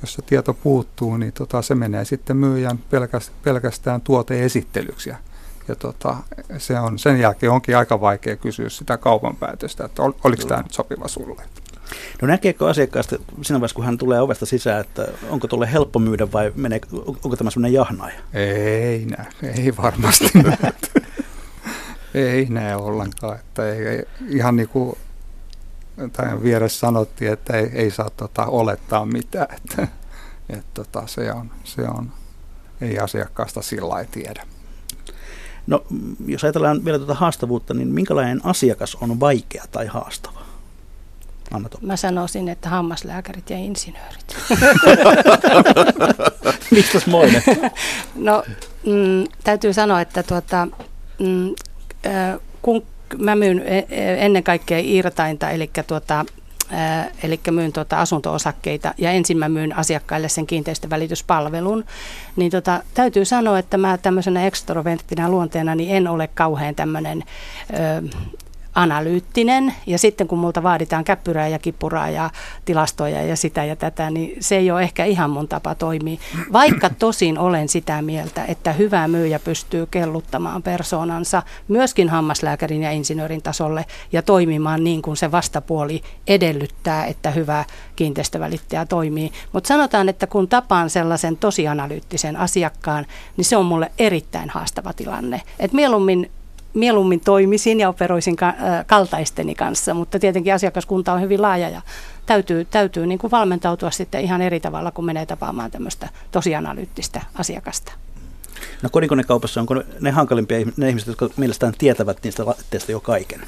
[0.00, 5.10] jos se tieto puuttuu, niin tota, se menee sitten myyjän pelkästään, pelkästään tuoteesittelyksi.
[5.10, 5.16] Ja,
[5.68, 6.16] ja tota,
[6.58, 10.62] se on, sen jälkeen onkin aika vaikea kysyä sitä kaupan päätöstä, että ol, oliko tämä
[10.62, 11.42] nyt sopiva sulle.
[12.22, 16.32] No näkeekö asiakkaasta siinä vaiheessa, kun hän tulee ovesta sisään, että onko tuolle helppo myydä
[16.32, 18.18] vai menee, onko tämä sellainen jahnaaja?
[18.34, 20.72] Ei näe, ei varmasti näe.
[22.14, 23.38] ei näe ollenkaan.
[23.38, 24.98] Että ei, ei, ihan niin kuin
[26.12, 29.56] tai vieressä sanottiin, että ei, ei saa tota, olettaa mitään.
[29.56, 29.88] Että,
[30.48, 32.12] et, tota, se, on, se on,
[32.80, 34.46] ei asiakkaasta sillä ei tiedä.
[35.66, 35.84] No,
[36.26, 40.43] jos ajatellaan vielä tuota haastavuutta, niin minkälainen asiakas on vaikea tai haastava?
[41.54, 44.36] Anna Mä sanoisin, että hammaslääkärit ja insinöörit.
[46.70, 47.42] Mistä moinen?
[48.14, 48.42] no,
[48.86, 50.68] mm, täytyy sanoa, että tuota,
[51.18, 51.54] mm,
[52.06, 52.82] äh, kun
[53.18, 56.24] mä myyn e, e, ennen kaikkea irtainta, eli tuota,
[57.22, 61.84] eli myyn tuota asunto-osakkeita ja ensin mä myyn asiakkaille sen kiinteistövälityspalvelun,
[62.36, 67.24] niin tota, täytyy sanoa, että mä tämmöisenä ekstroverttina luonteena niin en ole kauhean tämmöinen
[68.74, 72.30] analyyttinen ja sitten kun multa vaaditaan käppyrää ja kippuraa ja
[72.64, 76.20] tilastoja ja sitä ja tätä, niin se ei ole ehkä ihan mun tapa toimia.
[76.52, 83.42] Vaikka tosin olen sitä mieltä, että hyvä myyjä pystyy kelluttamaan persoonansa myöskin hammaslääkärin ja insinöörin
[83.42, 87.64] tasolle ja toimimaan niin kuin se vastapuoli edellyttää, että hyvä
[87.96, 89.32] kiinteistövälittäjä toimii.
[89.52, 93.06] Mutta sanotaan, että kun tapaan sellaisen tosianalyyttisen asiakkaan,
[93.36, 95.42] niin se on mulle erittäin haastava tilanne.
[95.58, 96.30] Et mieluummin
[96.74, 98.54] mieluummin toimisin ja operoisin ka-
[98.86, 101.82] kaltaisteni kanssa, mutta tietenkin asiakaskunta on hyvin laaja ja
[102.26, 107.92] täytyy, täytyy niin kuin valmentautua sitten ihan eri tavalla, kun menee tapaamaan tämmöistä tosianalyyttistä asiakasta.
[108.82, 113.40] No kodinkonekaupassa onko ne hankalimpia ne ihmiset, jotka mielestään tietävät niistä laitteista jo kaiken?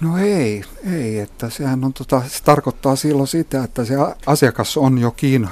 [0.00, 3.94] No ei, ei, että sehän on, tota, se tarkoittaa silloin sitä, että se
[4.26, 5.48] asiakas on jo kiin,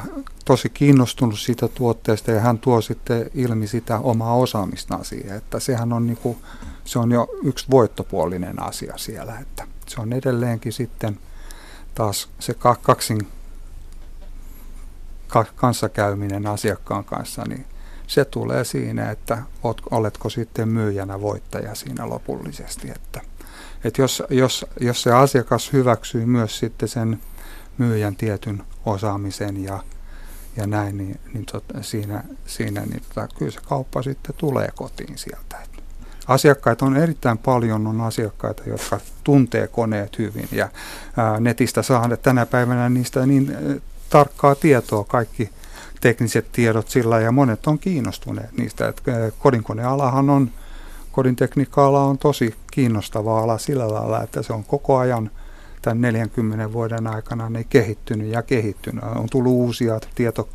[0.46, 5.92] tosi kiinnostunut siitä tuotteesta ja hän tuo sitten ilmi sitä omaa osaamistaan siihen, että sehän
[5.92, 6.36] on, niinku,
[6.84, 11.18] se on jo yksi voittopuolinen asia siellä, että se on edelleenkin sitten
[11.94, 13.28] taas se kaksin
[15.56, 17.66] kanssakäyminen asiakkaan kanssa, niin
[18.06, 19.42] se tulee siinä, että
[19.90, 23.20] oletko sitten myyjänä voittaja siinä lopullisesti, että
[23.84, 27.20] että jos, jos, jos se asiakas hyväksyy myös sitten sen
[27.78, 29.82] myyjän tietyn osaamisen ja,
[30.56, 35.18] ja näin, niin, niin tota, siinä, siinä niin tota, kyllä se kauppa sitten tulee kotiin
[35.18, 35.56] sieltä.
[35.64, 35.82] Et
[36.28, 40.68] asiakkaita on erittäin paljon, on asiakkaita, jotka tuntee koneet hyvin ja
[41.16, 45.50] ää, netistä saa tänä päivänä niistä niin ä, tarkkaa tietoa kaikki
[46.00, 48.88] tekniset tiedot sillä ja monet on kiinnostuneet niistä.
[48.88, 49.02] että
[49.38, 50.50] kodinkonealahan on
[51.12, 55.30] kodintekniikka-ala on tosi kiinnostava ala sillä lailla, että se on koko ajan
[55.86, 59.04] tämän 40 vuoden aikana niin kehittynyt ja kehittynyt.
[59.04, 60.48] On tullut uusia tieto,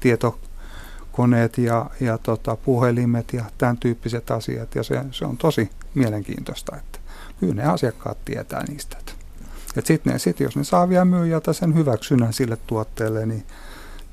[0.00, 6.76] tietokoneet ja, ja tota, puhelimet ja tämän tyyppiset asiat ja se, se on tosi mielenkiintoista,
[6.76, 6.98] että
[7.40, 8.96] kyllä ne asiakkaat tietää niistä.
[9.84, 13.46] Sitten sit, jos ne saa vielä myyjältä sen hyväksynnän sille tuotteelle, niin,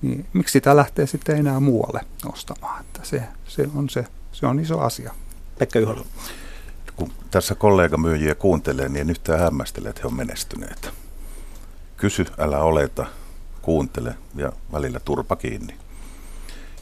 [0.02, 2.82] niin miksi sitä lähtee sitten enää muualle ostamaan?
[2.82, 5.14] Että se, se, on se, se on iso asia.
[5.60, 6.06] Pekka Juhalo.
[6.96, 10.90] Kun tässä kollegamyyjiä kuuntelee, niin en yhtään hämmästele, että he on menestyneet.
[11.98, 13.06] Kysy, älä oleta,
[13.62, 15.78] kuuntele ja välillä turpa kiinni.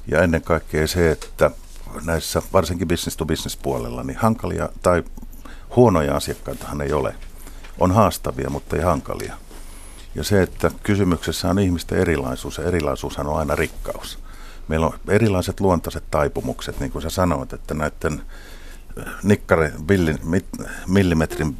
[0.07, 1.51] Ja ennen kaikkea se, että
[2.05, 5.03] näissä varsinkin business to business puolella, niin hankalia tai
[5.75, 7.15] huonoja asiakkaitahan ei ole.
[7.79, 9.35] On haastavia, mutta ei hankalia.
[10.15, 14.19] Ja se, että kysymyksessä on ihmisten erilaisuus, ja erilaisuushan on aina rikkaus.
[14.67, 18.21] Meillä on erilaiset luontaiset taipumukset, niin kuin sä sanoit, että näiden
[19.23, 20.45] nikkari, billin, mit,
[20.87, 21.55] millimetrin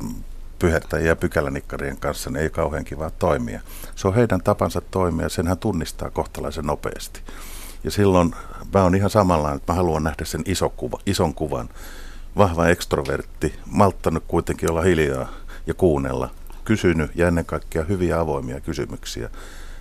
[0.60, 3.62] pyhertäjien ja pykälänikkarien kanssa niin ei kauhean kiva toimia.
[3.96, 7.22] Se on heidän tapansa toimia, sen hän tunnistaa kohtalaisen nopeasti.
[7.84, 8.36] Ja silloin
[8.74, 11.70] mä oon ihan samanlainen, että mä haluan nähdä sen iso kuva, ison kuvan.
[12.38, 15.30] Vahva ekstrovertti, malttanut kuitenkin olla hiljaa
[15.67, 16.30] ja kuunnella,
[16.65, 19.30] kysynyt ja ennen kaikkea hyviä avoimia kysymyksiä.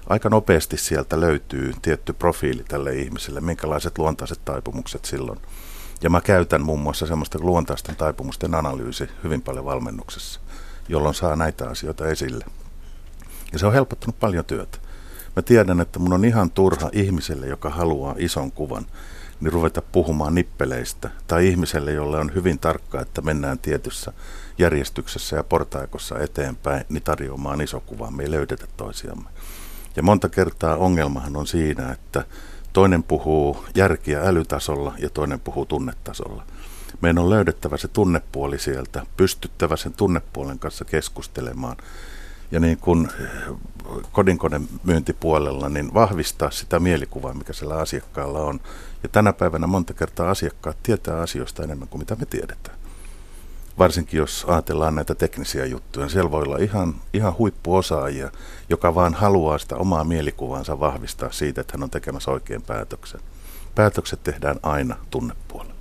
[0.06, 5.40] Aika nopeasti sieltä löytyy tietty profiili tälle ihmiselle, minkälaiset luontaiset taipumukset silloin
[6.02, 10.40] ja mä käytän muun muassa semmoista luontaisten taipumusten analyysi hyvin paljon valmennuksessa,
[10.88, 12.44] jolloin saa näitä asioita esille.
[13.52, 14.78] Ja se on helpottanut paljon työtä.
[15.36, 18.86] Mä tiedän, että mun on ihan turha ihmiselle, joka haluaa ison kuvan,
[19.40, 21.10] niin ruveta puhumaan nippeleistä.
[21.26, 24.12] Tai ihmiselle, jolle on hyvin tarkka, että mennään tietyssä
[24.58, 28.10] järjestyksessä ja portaikossa eteenpäin, niin tarjoamaan iso kuva.
[28.10, 29.30] Me ei löydetä toisiamme.
[29.96, 32.24] Ja monta kertaa ongelmahan on siinä, että
[32.72, 36.44] Toinen puhuu järkiä älytasolla ja toinen puhuu tunnetasolla.
[37.00, 41.76] Meidän on löydettävä se tunnepuoli sieltä, pystyttävä sen tunnepuolen kanssa keskustelemaan.
[42.50, 43.56] Ja niin kuin eh,
[44.12, 48.60] kodinkoneen myyntipuolella, niin vahvistaa sitä mielikuvaa, mikä sillä asiakkaalla on.
[49.02, 52.79] Ja tänä päivänä monta kertaa asiakkaat tietää asioista enemmän kuin mitä me tiedetään
[53.78, 58.30] varsinkin jos ajatellaan näitä teknisiä juttuja, niin siellä voi olla ihan, ihan huippuosaajia,
[58.68, 63.20] joka vaan haluaa sitä omaa mielikuvansa vahvistaa siitä, että hän on tekemässä oikein päätöksen.
[63.74, 65.79] Päätökset tehdään aina tunnepuolella.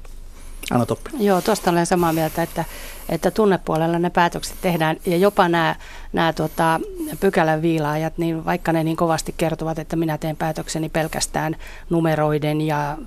[0.72, 1.10] Anna Toppi.
[1.20, 2.66] Joo, tuosta olen samaa mieltä, että,
[3.10, 5.76] että tunnepuolella ne päätökset tehdään ja jopa nämä,
[6.14, 6.80] nämä tota,
[7.20, 11.56] pykälän viilaajat, niin vaikka ne niin kovasti kertovat, että minä teen päätökseni pelkästään
[11.90, 12.98] numeroiden ja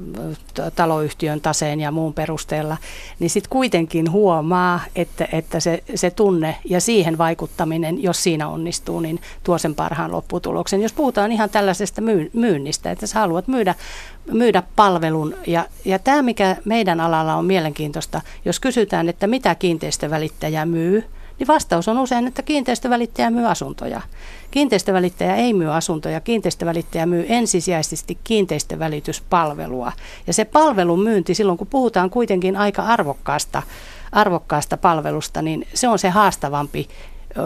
[0.74, 2.76] taloyhtiön taseen ja muun perusteella,
[3.18, 9.00] niin sitten kuitenkin huomaa, että, että se, se tunne ja siihen vaikuttaminen, jos siinä onnistuu,
[9.00, 10.82] niin tuo sen parhaan lopputuloksen.
[10.82, 13.74] Jos puhutaan ihan tällaisesta myynnistä, että sä haluat myydä
[14.32, 15.34] myydä palvelun.
[15.46, 21.04] Ja, ja tämä, mikä meidän alalla on mielenkiintoista, jos kysytään, että mitä kiinteistövälittäjä myy,
[21.38, 24.00] niin vastaus on usein, että kiinteistövälittäjä myy asuntoja.
[24.50, 29.92] Kiinteistövälittäjä ei myy asuntoja, kiinteistövälittäjä myy ensisijaisesti kiinteistövälityspalvelua.
[30.26, 33.62] Ja se palvelun myynti silloin, kun puhutaan kuitenkin aika arvokkaasta
[34.12, 36.88] arvokkaasta palvelusta, niin se on se haastavampi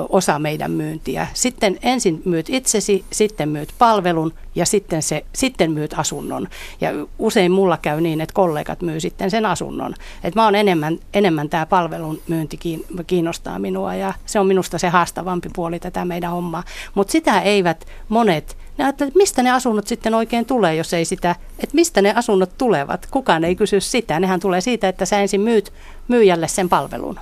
[0.08, 1.26] osa meidän myyntiä.
[1.34, 6.48] Sitten ensin myyt itsesi, sitten myyt palvelun ja sitten, se, sitten myyt asunnon.
[6.80, 9.94] Ja usein mulla käy niin, että kollegat myy sitten sen asunnon.
[10.24, 12.58] Et mä oon enemmän, enemmän tämä palvelun myynti
[13.06, 16.64] kiinnostaa minua ja se on minusta se haastavampi puoli tätä meidän hommaa.
[16.94, 21.30] Mutta sitä eivät monet ne että mistä ne asunnot sitten oikein tulee, jos ei sitä,
[21.58, 23.06] että mistä ne asunnot tulevat.
[23.10, 24.20] Kukaan ei kysy sitä.
[24.20, 25.72] Nehän tulee siitä, että sä ensin myyt
[26.08, 27.20] myyjälle sen palvelun.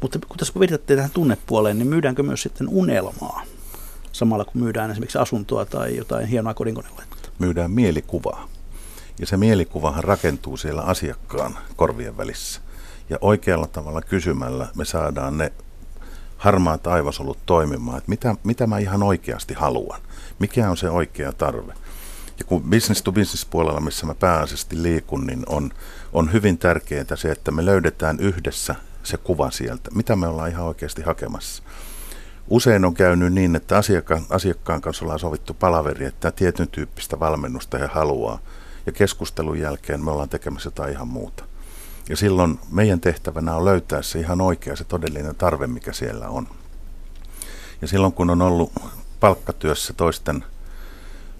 [0.00, 3.42] Mutta kun tässä viitatte tähän tunnepuoleen, niin myydäänkö myös sitten unelmaa
[4.12, 7.28] samalla kun myydään esimerkiksi asuntoa tai jotain hienoa kodinkonelaitetta?
[7.38, 8.48] Myydään mielikuvaa.
[9.18, 12.60] Ja se mielikuvahan rakentuu siellä asiakkaan korvien välissä.
[13.10, 15.52] Ja oikealla tavalla kysymällä me saadaan ne
[16.36, 20.00] harmaat aivosolut toimimaan, että mitä, mitä mä ihan oikeasti haluan,
[20.38, 21.72] mikä on se oikea tarve.
[22.38, 25.70] Ja kun business to business puolella, missä mä pääasiassa liikun, niin on,
[26.12, 28.74] on hyvin tärkeää se, että me löydetään yhdessä
[29.08, 31.62] se kuva sieltä, mitä me ollaan ihan oikeasti hakemassa.
[32.50, 37.78] Usein on käynyt niin, että asiakkaan, asiakkaan kanssa ollaan sovittu palaveri, että tietyn tyyppistä valmennusta
[37.78, 38.38] he haluaa.
[38.86, 41.44] Ja keskustelun jälkeen me ollaan tekemässä jotain ihan muuta.
[42.08, 46.48] Ja silloin meidän tehtävänä on löytää se ihan oikea, se todellinen tarve, mikä siellä on.
[47.82, 48.72] Ja silloin kun on ollut
[49.20, 50.44] palkkatyössä toisten,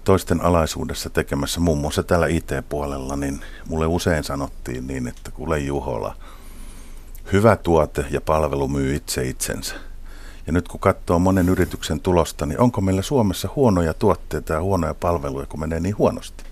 [0.03, 6.15] toisten alaisuudessa tekemässä, muun muassa täällä IT-puolella, niin mulle usein sanottiin niin, että kuule Juhola–
[7.33, 9.75] hyvä tuote ja palvelu myy itse itsensä.
[10.47, 14.93] Ja nyt kun katsoo monen yrityksen tulosta, niin onko meillä Suomessa huonoja tuotteita ja huonoja
[14.93, 16.43] palveluja, kun menee niin huonosti?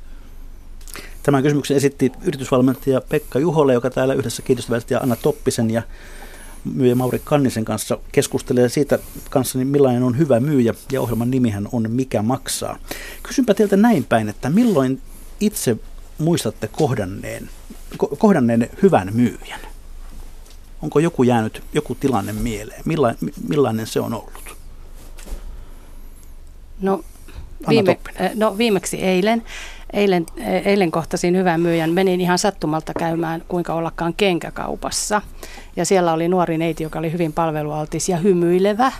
[1.24, 5.82] Tämän kysymyksen esitti yritysvalmentaja Pekka Juholle, joka täällä yhdessä kiitosvälittäjä Anna Toppisen ja
[6.74, 11.68] myyjä Mauri Kannisen kanssa keskustelee siitä kanssa, niin millainen on hyvä myyjä, ja ohjelman nimihän
[11.72, 12.78] on Mikä maksaa.
[13.24, 15.02] Kysynpä teiltä näin päin, että milloin
[15.40, 15.78] itse
[16.18, 17.50] muistatte kohdanneen,
[18.18, 19.60] kohdanneen hyvän myyjän?
[20.82, 22.82] Onko joku jäänyt, joku tilanne mieleen?
[22.86, 24.58] Millainen, millainen se on ollut?
[26.82, 27.04] No,
[27.70, 29.44] viime, äh, no viimeksi eilen.
[29.94, 31.94] Eilen, äh, eilen kohtasin hyvän myyjän.
[31.94, 35.22] Menin ihan sattumalta käymään kuinka ollakaan kenkäkaupassa.
[35.76, 38.92] Ja siellä oli nuori neiti, joka oli hyvin palvelualtis ja hymyilevä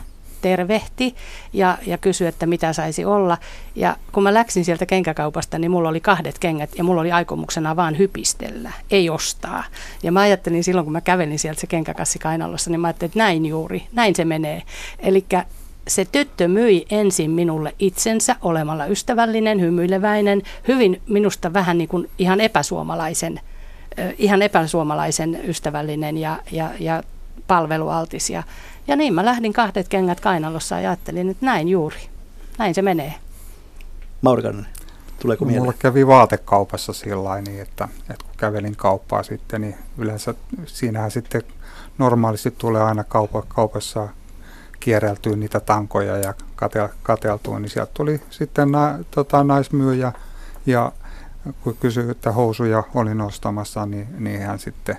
[0.42, 1.16] tervehti
[1.54, 3.38] ja, ja kysyi, että mitä saisi olla.
[3.76, 7.76] Ja kun mä läksin sieltä kenkäkaupasta, niin mulla oli kahdet kengät ja mulla oli aikomuksena
[7.76, 9.64] vaan hypistellä, ei ostaa.
[10.04, 13.20] Ja mä ajattelin silloin, kun mä kävelin sieltä se kenkäkassi kainalossa, niin mä ajattelin, että
[13.20, 14.64] näin juuri, näin se menee.
[15.00, 15.26] Eli
[15.88, 22.42] se tyttö myi ensin minulle itsensä olemalla ystävällinen, hymyileväinen, hyvin minusta vähän niin kuin ihan
[22.42, 23.40] epäsuomalaisen,
[24.18, 27.04] ihan epäsuomalaisen ystävällinen ja, ja, ja
[27.48, 28.30] palvelualtis.
[28.30, 28.44] Ja,
[28.88, 32.10] ja niin mä lähdin kahdet kengät kainalossa ja ajattelin, että näin juuri.
[32.58, 33.14] Näin se menee.
[34.22, 34.68] Maurikainen,
[35.20, 35.64] tuleeko mieleen?
[35.64, 40.34] Mulla kävi vaatekaupassa sillä niin, että, että kun kävelin kauppaa sitten, niin yleensä
[40.66, 41.42] siinähän sitten
[41.98, 44.08] normaalisti tulee aina kaupa, kaupassa
[44.80, 50.12] kierreltyä niitä tankoja ja katel, kateltua, niin sieltä tuli sitten na, tota, naismyyjä
[50.66, 50.92] ja
[51.64, 54.98] kun kysyi, että housuja olin ostamassa, niin, niin hän sitten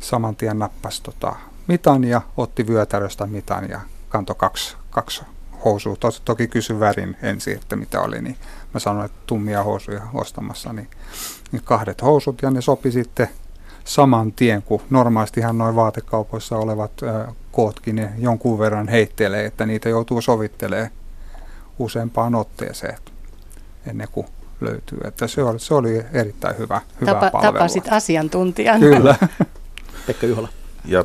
[0.00, 5.22] saman tien nappasi tota, mitan ja otti vyötäröstä mitan ja kantoi kaksi, kaksi
[5.64, 5.96] housua.
[5.96, 8.36] Tos, toki kysyi värin ensin, että mitä oli, niin
[8.74, 10.88] mä sanoin, että tummia housuja ostamassa, niin,
[11.52, 13.28] niin kahdet housut ja ne sopi sitten
[13.84, 19.88] saman tien, kun normaalistihan noin vaatekaupoissa olevat ö, kootkin ne jonkun verran heittelee, että niitä
[19.88, 20.90] joutuu sovittelemaan
[21.78, 22.98] useampaan otteeseen
[23.86, 24.26] ennen kuin
[24.60, 24.98] löytyy.
[25.04, 27.52] Että se oli, se oli erittäin hyvä, hyvä Tapa, palvelua.
[27.52, 28.80] Tapasit asiantuntijan.
[28.80, 29.16] Kyllä.
[30.06, 30.48] Pekka Juhola.
[30.84, 31.04] Ja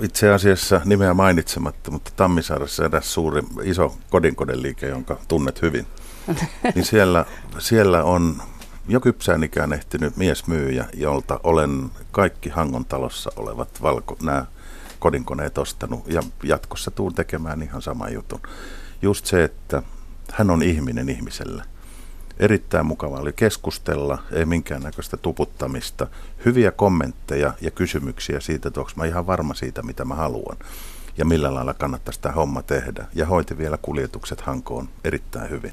[0.00, 5.86] itse asiassa nimeä mainitsematta, mutta Tammisaaressa eräs suuri iso kodinkodeliike, jonka tunnet hyvin.
[6.74, 7.24] niin siellä,
[7.58, 8.42] siellä on
[8.88, 14.46] jo kypsään ikään ehtinyt miesmyyjä, jolta olen kaikki Hangon talossa olevat valko, nämä
[14.98, 18.40] kodinkoneet ostanut ja jatkossa tuun tekemään ihan saman jutun.
[19.02, 19.82] Just se, että
[20.32, 21.62] hän on ihminen ihmiselle–
[22.38, 26.06] Erittäin mukava oli keskustella, ei minkäännäköistä tuputtamista,
[26.44, 30.56] hyviä kommentteja ja kysymyksiä siitä, että onko mä ihan varma siitä, mitä mä haluan
[31.18, 33.06] ja millä lailla kannattaisi tämä homma tehdä.
[33.14, 35.72] Ja hoiti vielä kuljetukset Hankoon erittäin hyvin.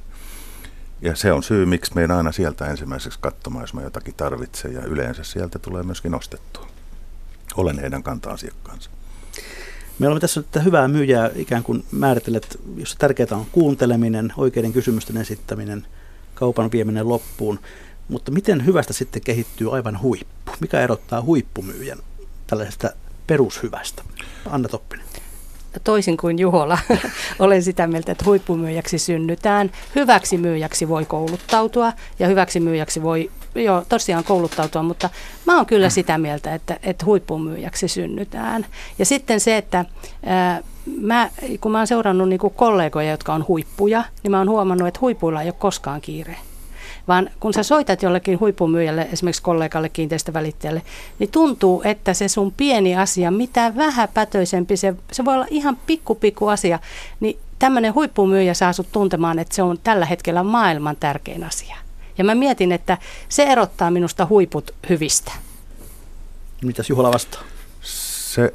[1.01, 4.81] Ja se on syy, miksi meidän aina sieltä ensimmäiseksi katsomaan, jos mä jotakin tarvitsen, ja
[4.81, 6.67] yleensä sieltä tulee myöskin ostettua.
[7.57, 8.89] Olen heidän kanta-asiakkaansa.
[9.99, 15.17] Me olemme tässä nyt hyvää myyjää ikään kuin määritellet, jossa tärkeää on kuunteleminen, oikeiden kysymysten
[15.17, 15.87] esittäminen–
[16.35, 17.59] kaupan vieminen loppuun.
[18.09, 20.51] Mutta miten hyvästä sitten kehittyy aivan huippu?
[20.59, 21.99] Mikä erottaa huippumyyjän
[22.47, 22.89] tällaisesta
[23.27, 24.03] perushyvästä?
[24.49, 25.05] Anna Toppinen.
[25.83, 26.77] Toisin kuin Juhola,
[27.39, 29.71] olen sitä mieltä, että huippumyyjäksi synnytään.
[29.95, 35.09] Hyväksi myyjäksi voi kouluttautua ja hyväksi myyjäksi voi joo, tosiaan kouluttautua, mutta
[35.45, 38.65] mä oon kyllä sitä mieltä, että, että huippumyyjäksi synnytään.
[38.99, 39.85] Ja sitten se, että
[40.25, 40.61] ää,
[41.01, 41.29] mä,
[41.61, 45.41] kun mä oon seurannut niin kollegoja, jotka on huippuja, niin mä oon huomannut, että huipuilla
[45.41, 46.37] ei ole koskaan kiire
[47.07, 50.81] vaan kun sä soitat jollekin huippumyyjälle, esimerkiksi kollegalle, kiinteistövälittäjälle,
[51.19, 56.15] niin tuntuu, että se sun pieni asia, mitä vähäpätöisempi, se, se voi olla ihan pikku
[56.15, 56.79] pikku asia,
[57.19, 61.75] niin tämmöinen huippumyyjä saa sut tuntemaan, että se on tällä hetkellä maailman tärkein asia.
[62.17, 62.97] Ja mä mietin, että
[63.29, 65.31] se erottaa minusta huiput hyvistä.
[66.63, 67.41] Mitäs Juhola vastaa?
[67.81, 68.53] Se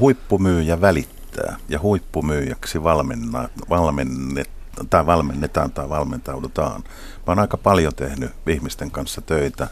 [0.00, 1.19] huippumyyjä välittää
[1.68, 4.50] ja huippumyyjäksi valmenna, valmennet,
[4.90, 6.82] tai valmennetaan tai valmentaudutaan.
[7.16, 9.68] Mä oon aika paljon tehnyt ihmisten kanssa töitä,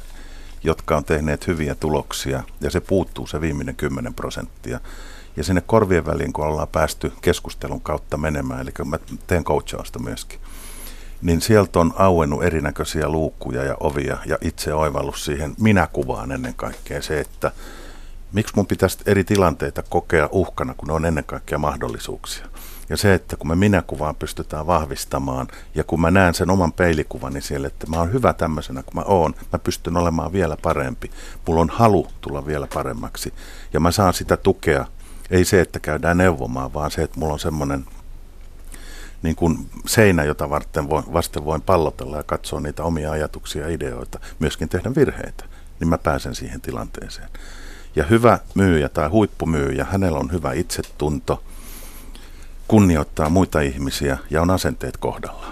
[0.65, 4.81] jotka on tehneet hyviä tuloksia ja se puuttuu se viimeinen 10 prosenttia.
[5.37, 10.41] Ja sinne korvien väliin, kun ollaan päästy keskustelun kautta menemään, eli mä teen coachausta myöskin,
[11.23, 17.03] niin sieltä on auennut erinäköisiä luukkuja ja ovia ja itse oivallus siihen minäkuvaan ennen kaikkea
[17.03, 17.53] se, että
[18.33, 22.47] miksi mun pitäisi eri tilanteita kokea uhkana, kun ne on ennen kaikkea mahdollisuuksia.
[22.89, 27.41] Ja se, että kun me minäkuvaan pystytään vahvistamaan ja kun mä näen sen oman peilikuvani
[27.41, 31.11] siellä, että mä oon hyvä tämmöisenä kuin mä oon, mä pystyn olemaan vielä parempi.
[31.47, 33.35] Mulla on halu tulla vielä paremmaksi
[33.73, 34.87] ja mä saan sitä tukea.
[35.31, 37.85] Ei se, että käydään neuvomaan, vaan se, että mulla on semmoinen
[39.23, 43.75] niin kuin seinä, jota varten voin, vasten voin pallotella ja katsoa niitä omia ajatuksia ja
[43.75, 45.45] ideoita, myöskin tehdä virheitä,
[45.81, 47.29] niin mä pääsen siihen tilanteeseen.
[47.97, 51.43] Ja hyvä myyjä tai huippumyyjä, hänellä on hyvä itsetunto,
[52.69, 55.47] kunnioittaa muita ihmisiä ja on asenteet kohdalla.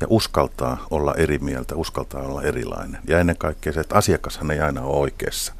[0.00, 3.00] Ja uskaltaa olla eri mieltä, uskaltaa olla erilainen.
[3.08, 5.52] Ja ennen kaikkea se, että asiakashan ei aina ole oikeassa.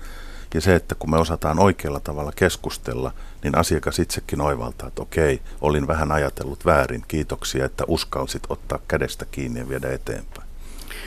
[0.54, 5.42] Ja se, että kun me osataan oikealla tavalla keskustella, niin asiakas itsekin oivaltaa, että okei,
[5.60, 10.48] olin vähän ajatellut väärin, kiitoksia, että uskalsit ottaa kädestä kiinni ja viedä eteenpäin.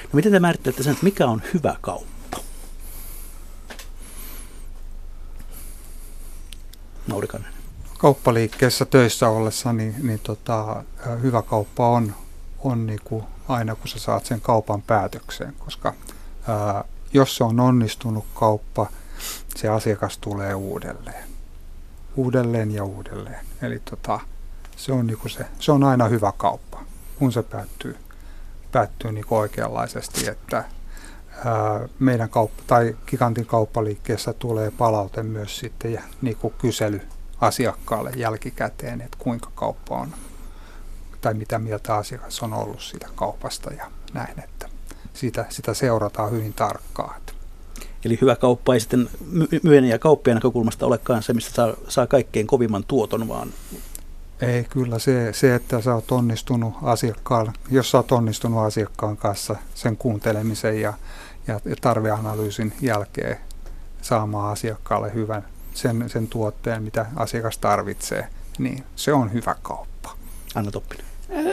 [0.03, 2.18] No miten te määrittelette sen, että mikä on hyvä kauppa?
[7.09, 7.59] Naurikainen
[7.99, 10.83] kauppaliikkeessä töissä ollessa, niin, niin tota,
[11.21, 12.15] hyvä kauppa on,
[12.59, 15.93] on niin kuin aina, kun sä saat sen kaupan päätökseen, koska
[16.47, 16.83] ää,
[17.13, 18.87] jos se on onnistunut kauppa,
[19.55, 21.29] se asiakas tulee uudelleen.
[22.15, 23.45] Uudelleen ja uudelleen.
[23.61, 24.19] Eli tota,
[24.75, 26.83] se, on niin kuin se, se on aina hyvä kauppa,
[27.15, 27.97] kun se päättyy,
[28.71, 30.63] päättyy niin kuin oikeanlaisesti, että
[31.99, 37.01] meidän kauppa, tai Gigantin kauppaliikkeessä tulee palaute myös sitten ja niin kuin kysely
[37.41, 40.13] asiakkaalle jälkikäteen, että kuinka kauppa on
[41.21, 44.69] tai mitä mieltä asiakas on ollut siitä kaupasta ja näin, että
[45.13, 47.21] sitä, sitä seurataan hyvin tarkkaan.
[48.05, 49.09] Eli hyvä kauppa ei sitten
[49.63, 53.49] myynnin ja kauppien näkökulmasta olekaan se, mistä saa, saa kaikkein kovimman tuoton, vaan
[54.41, 59.55] ei, kyllä se, se, että sä oot onnistunut asiakkaan, jos sä oot onnistunut asiakkaan kanssa
[59.75, 60.93] sen kuuntelemisen ja,
[61.49, 63.37] ja tarveanalyysin jälkeen
[64.01, 68.27] saamaan asiakkaalle hyvän sen, sen tuotteen, mitä asiakas tarvitsee,
[68.57, 70.11] niin se on hyvä kauppa.
[70.55, 71.05] Anna Toppinen.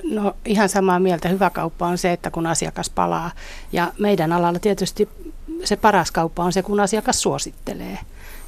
[0.04, 1.28] No ihan samaa mieltä.
[1.28, 3.30] Hyvä kauppa on se, että kun asiakas palaa.
[3.72, 5.08] Ja meidän alalla tietysti
[5.64, 7.98] se paras kauppa on se, kun asiakas suosittelee.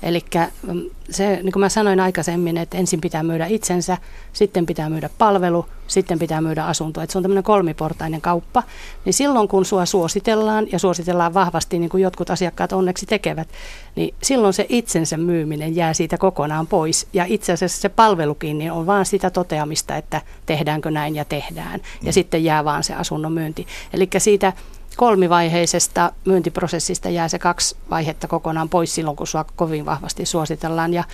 [0.02, 0.24] Eli
[0.62, 3.98] mm, se, niin kuin mä sanoin aikaisemmin, että ensin pitää myydä itsensä,
[4.32, 7.00] sitten pitää myydä palvelu, sitten pitää myydä asunto.
[7.00, 8.62] Että se on tämmöinen kolmiportainen kauppa.
[9.04, 13.48] Niin silloin kun sua suositellaan ja suositellaan vahvasti, niin kuin jotkut asiakkaat onneksi tekevät,
[13.96, 17.06] niin silloin se itsensä myyminen jää siitä kokonaan pois.
[17.12, 21.80] Ja itse asiassa se palvelukin niin on vaan sitä toteamista, että tehdäänkö näin ja tehdään.
[22.02, 22.12] Ja mm.
[22.12, 23.66] sitten jää vaan se asunnon myynti.
[23.92, 24.52] Eli siitä
[24.98, 30.94] kolmivaiheisesta myyntiprosessista jää se kaksi vaihetta kokonaan pois silloin, kun sua kovin vahvasti suositellaan.
[30.94, 31.04] Ja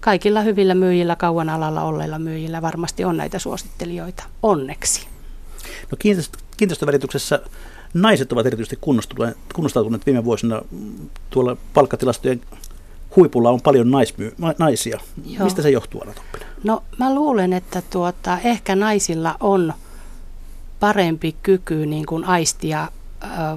[0.00, 4.24] kaikilla hyvillä myyjillä, kauan alalla olleilla myyjillä varmasti on näitä suosittelijoita.
[4.42, 5.06] Onneksi.
[5.90, 7.40] No kiinteistö, kiinteistövälityksessä
[7.94, 8.78] naiset ovat erityisesti
[9.54, 10.62] kunnostautuneet viime vuosina.
[11.30, 12.40] Tuolla palkkatilastojen
[13.16, 15.00] huipulla on paljon naismy, naisia.
[15.26, 15.44] Joo.
[15.44, 16.14] Mistä se johtuu, Anna
[16.64, 19.74] No mä luulen, että tuota, ehkä naisilla on
[20.80, 22.88] parempi kyky niin kuin aistia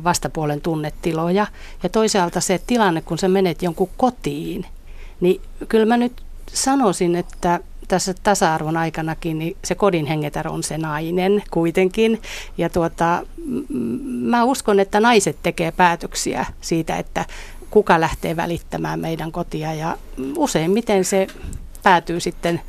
[0.03, 1.47] vastapuolen tunnetiloja.
[1.83, 4.65] Ja toisaalta se tilanne, kun sä menet jonkun kotiin,
[5.19, 10.77] niin kyllä mä nyt sanoisin, että tässä tasa-arvon aikanakin niin se kodin hengetär on se
[10.77, 12.21] nainen kuitenkin.
[12.57, 13.23] Ja tuota,
[14.07, 17.25] mä uskon, että naiset tekee päätöksiä siitä, että
[17.69, 19.97] kuka lähtee välittämään meidän kotia ja
[20.37, 21.27] useimmiten se
[21.83, 22.61] päätyy sitten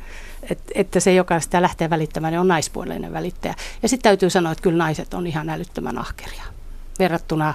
[0.75, 3.55] että se, joka sitä lähtee välittämään, niin on naispuolinen välittäjä.
[3.81, 6.43] Ja sitten täytyy sanoa, että kyllä naiset on ihan älyttömän ahkeria
[6.99, 7.53] verrattuna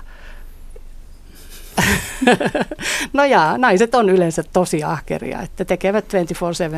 [3.13, 6.05] no ja naiset on yleensä tosi ahkeria, että tekevät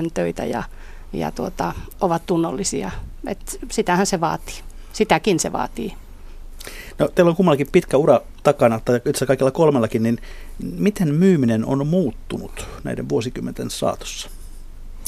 [0.06, 0.62] 24-7 töitä ja,
[1.12, 2.90] ja tuota, ovat tunnollisia.
[3.26, 4.54] Et sitähän se vaatii.
[4.92, 5.94] Sitäkin se vaatii.
[6.98, 10.18] No, teillä on kummallakin pitkä ura takana, tai itse kaikilla kolmellakin, niin
[10.58, 14.30] miten myyminen on muuttunut näiden vuosikymmenten saatossa?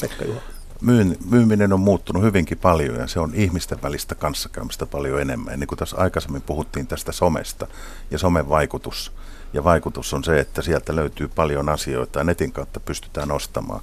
[0.01, 0.41] Pekka Juha.
[0.81, 5.59] Myyn, myyminen on muuttunut hyvinkin paljon ja se on ihmisten välistä kanssakäymistä paljon enemmän.
[5.59, 7.67] Niin kuin tässä aikaisemmin puhuttiin tästä somesta
[8.11, 9.11] ja somen vaikutus.
[9.53, 13.81] Ja vaikutus on se, että sieltä löytyy paljon asioita ja netin kautta pystytään ostamaan.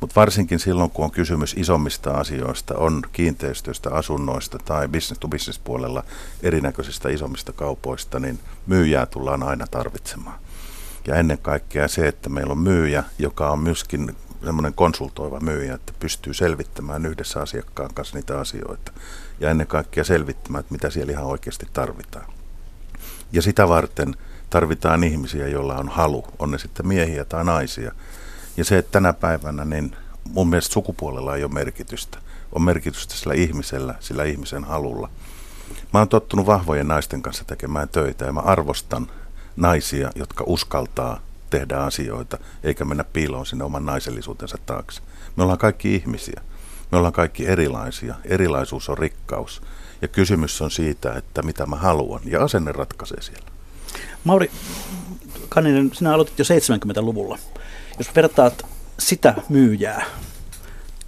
[0.00, 6.04] Mutta varsinkin silloin, kun on kysymys isommista asioista, on kiinteistöistä, asunnoista tai business-to-business puolella
[6.42, 10.38] erinäköisistä isommista kaupoista, niin myyjää tullaan aina tarvitsemaan.
[11.06, 15.92] Ja ennen kaikkea se, että meillä on myyjä, joka on myöskin semmoinen konsultoiva myyjä, että
[16.00, 18.92] pystyy selvittämään yhdessä asiakkaan kanssa niitä asioita.
[19.40, 22.32] Ja ennen kaikkea selvittämään, että mitä siellä ihan oikeasti tarvitaan.
[23.32, 24.16] Ja sitä varten
[24.50, 27.92] tarvitaan ihmisiä, joilla on halu, on ne sitten miehiä tai naisia.
[28.56, 29.96] Ja se, että tänä päivänä, niin
[30.28, 32.18] mun mielestä sukupuolella ei ole merkitystä.
[32.52, 35.10] On merkitystä sillä ihmisellä, sillä ihmisen halulla.
[35.92, 39.10] Mä oon tottunut vahvojen naisten kanssa tekemään töitä ja mä arvostan
[39.56, 41.20] naisia, jotka uskaltaa
[41.52, 45.02] tehdä asioita, eikä mennä piiloon sinne oman naisellisuutensa taakse.
[45.36, 46.40] Me ollaan kaikki ihmisiä.
[46.92, 48.14] Me ollaan kaikki erilaisia.
[48.24, 49.62] Erilaisuus on rikkaus.
[50.02, 52.20] Ja kysymys on siitä, että mitä mä haluan.
[52.24, 53.46] Ja asenne ratkaisee siellä.
[54.24, 54.50] Mauri
[55.48, 57.38] Kanninen, sinä aloitit jo 70-luvulla.
[57.98, 58.66] Jos vertaat
[58.98, 60.04] sitä myyjää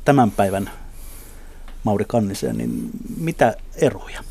[0.05, 0.71] tämän päivän
[1.85, 4.25] Mauri Kanniseen, niin mitä eroja?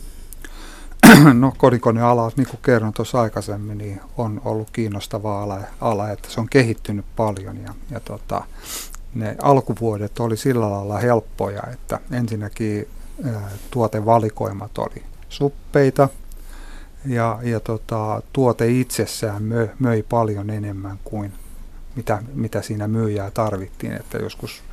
[1.34, 6.40] No kodikoneala, niin kuin kerron tuossa aikaisemmin, niin on ollut kiinnostava ala, ala että se
[6.40, 8.44] on kehittynyt paljon ja, ja tota,
[9.16, 12.88] ne alkuvuodet oli sillä lailla helppoja, että ensinnäkin
[13.26, 16.10] ää, tuotevalikoimat oli suppeita
[17.06, 21.34] ja, ja tota, tuote itsessään mö, möi paljon enemmän kuin
[21.96, 24.64] mitä, mitä siinä myyjää tarvittiin, että joskus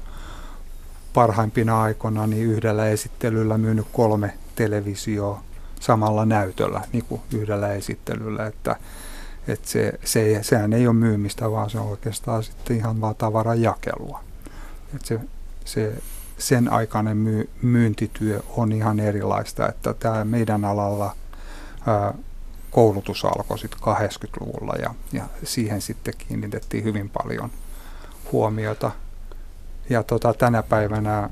[1.14, 5.43] parhaimpina aikoina niin yhdellä esittelyllä myynyt kolme televisioa
[5.81, 8.76] samalla näytöllä niin kuin yhdellä esittelyllä, että,
[9.49, 13.62] että se, se, sehän ei ole myymistä, vaan se on oikeastaan sitten ihan vaan tavaran
[13.62, 14.20] jakelua.
[14.95, 15.20] Että se,
[15.64, 16.03] se,
[16.39, 21.16] sen aikainen myy, myyntityö on ihan erilaista, että tämä meidän alalla
[21.87, 22.14] ää,
[22.70, 27.51] koulutus alkoi sitten 80-luvulla ja, ja siihen sitten kiinnitettiin hyvin paljon
[28.33, 28.91] huomiota.
[29.91, 31.31] Ja tota, tänä päivänä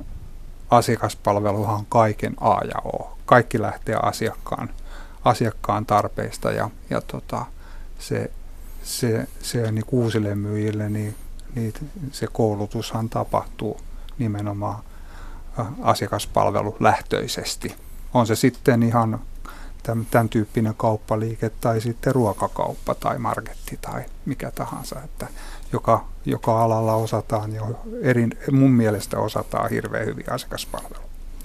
[0.70, 3.17] asiakaspalveluhan on kaiken A ja O.
[3.28, 4.70] Kaikki lähtee asiakkaan,
[5.24, 7.46] asiakkaan tarpeista ja, ja tota,
[7.98, 8.30] se,
[8.82, 11.14] se, se niin uusille myyjille, niin,
[11.54, 11.72] niin
[12.12, 13.80] se koulutushan tapahtuu
[14.18, 14.82] nimenomaan
[15.82, 17.74] asiakaspalvelulähtöisesti.
[18.14, 19.20] On se sitten ihan
[19.82, 25.26] tämän, tämän tyyppinen kauppaliike tai sitten ruokakauppa tai marketti tai mikä tahansa, että
[25.72, 31.02] joka, joka alalla osataan jo, eri, mun mielestä osataan hirveän hyvin asiakaspalvelu.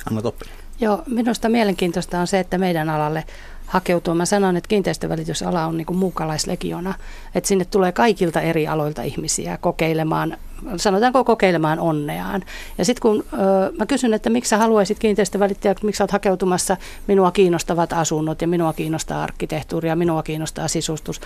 [0.08, 0.63] Anna Toppi.
[0.80, 3.24] Joo, minusta mielenkiintoista on se, että meidän alalle
[3.66, 4.16] hakeutuu.
[4.16, 6.94] Mä sanon, että kiinteistövälitysala on niin kuin muukalaislegiona,
[7.36, 10.38] että sinne tulee kaikilta eri aloilta ihmisiä kokeilemaan
[10.78, 12.44] sanotaanko kokeilemaan onneaan.
[12.78, 13.38] Ja sitten kun ö,
[13.78, 18.48] mä kysyn, että miksi sä haluaisit kiinteistövälittäjä, miksi sä oot hakeutumassa, minua kiinnostavat asunnot ja
[18.48, 21.22] minua kiinnostaa arkkitehtuuri ja minua kiinnostaa sisustus.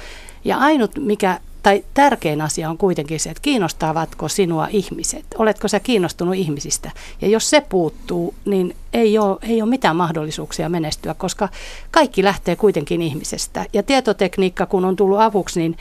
[0.45, 5.79] Ja ainut mikä, tai tärkein asia on kuitenkin se, että kiinnostavatko sinua ihmiset, oletko sä
[5.79, 6.91] kiinnostunut ihmisistä.
[7.21, 11.49] Ja jos se puuttuu, niin ei ole, ei ole mitään mahdollisuuksia menestyä, koska
[11.91, 13.65] kaikki lähtee kuitenkin ihmisestä.
[13.73, 15.77] Ja tietotekniikka kun on tullut avuksi, niin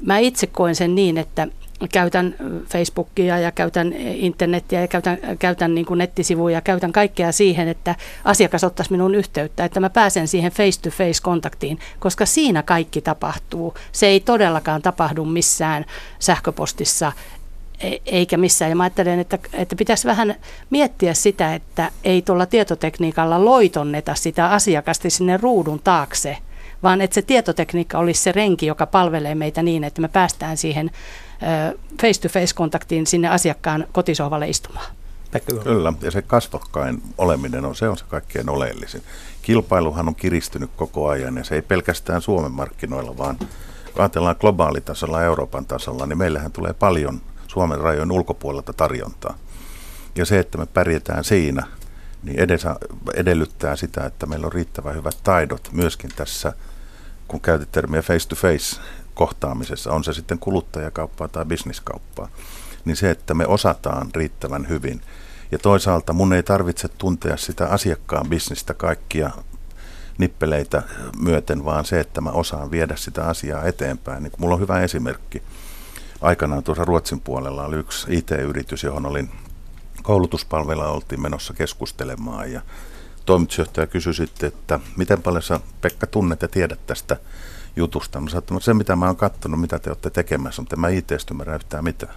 [0.00, 1.48] mä itse koen sen niin, että
[1.92, 2.34] käytän
[2.68, 7.94] Facebookia ja käytän internettiä ja käytän, käytän niin kuin nettisivuja, käytän kaikkea siihen, että
[8.24, 13.74] asiakas ottaisi minun yhteyttä, että mä pääsen siihen face-to-face kontaktiin, koska siinä kaikki tapahtuu.
[13.92, 15.84] Se ei todellakaan tapahdu missään
[16.18, 17.39] sähköpostissa e,
[18.06, 18.70] eikä missään.
[18.70, 20.34] Ja mä ajattelen, että, että pitäisi vähän
[20.70, 26.38] miettiä sitä, että ei tuolla tietotekniikalla loitonneta sitä asiakasta sinne ruudun taakse,
[26.82, 30.90] vaan että se tietotekniikka olisi se renki, joka palvelee meitä niin, että me päästään siihen
[32.02, 34.86] face-to-face-kontaktiin sinne asiakkaan kotisohvalle istumaan.
[35.64, 39.02] Kyllä, ja se kasvokkain oleminen on se, on se kaikkein oleellisin.
[39.42, 43.48] Kilpailuhan on kiristynyt koko ajan, ja se ei pelkästään Suomen markkinoilla, vaan kun
[43.98, 47.20] ajatellaan globaalitasolla, Euroopan tasolla, niin meillähän tulee paljon
[47.50, 49.38] Suomen rajojen ulkopuolelta tarjontaa.
[50.16, 51.66] Ja se, että me pärjätään siinä,
[52.22, 52.76] niin edessä,
[53.14, 56.52] edellyttää sitä, että meillä on riittävän hyvät taidot myöskin tässä,
[57.28, 58.80] kun käytit termiä face-to-face
[59.14, 62.28] kohtaamisessa, on se sitten kuluttajakauppaa tai bisniskauppaa,
[62.84, 65.02] niin se, että me osataan riittävän hyvin.
[65.52, 69.30] Ja toisaalta mun ei tarvitse tuntea sitä asiakkaan bisnistä kaikkia
[70.18, 70.82] nippeleitä
[71.20, 74.22] myöten, vaan se, että mä osaan viedä sitä asiaa eteenpäin.
[74.22, 75.42] Niin mulla on hyvä esimerkki.
[76.20, 79.30] Aikanaan tuossa Ruotsin puolella oli yksi IT-yritys, johon olin
[80.02, 82.60] koulutuspalvella oltiin menossa keskustelemaan ja
[83.26, 87.16] toimitusjohtaja kysyi sitten, että miten paljon sä Pekka tunnet ja tiedät tästä
[87.76, 88.20] jutusta.
[88.20, 91.10] Mä sanoin, että se mitä mä oon katsonut, mitä te olette tekemässä, mutta mä it
[91.30, 92.14] ymmärrä yhtään mitään.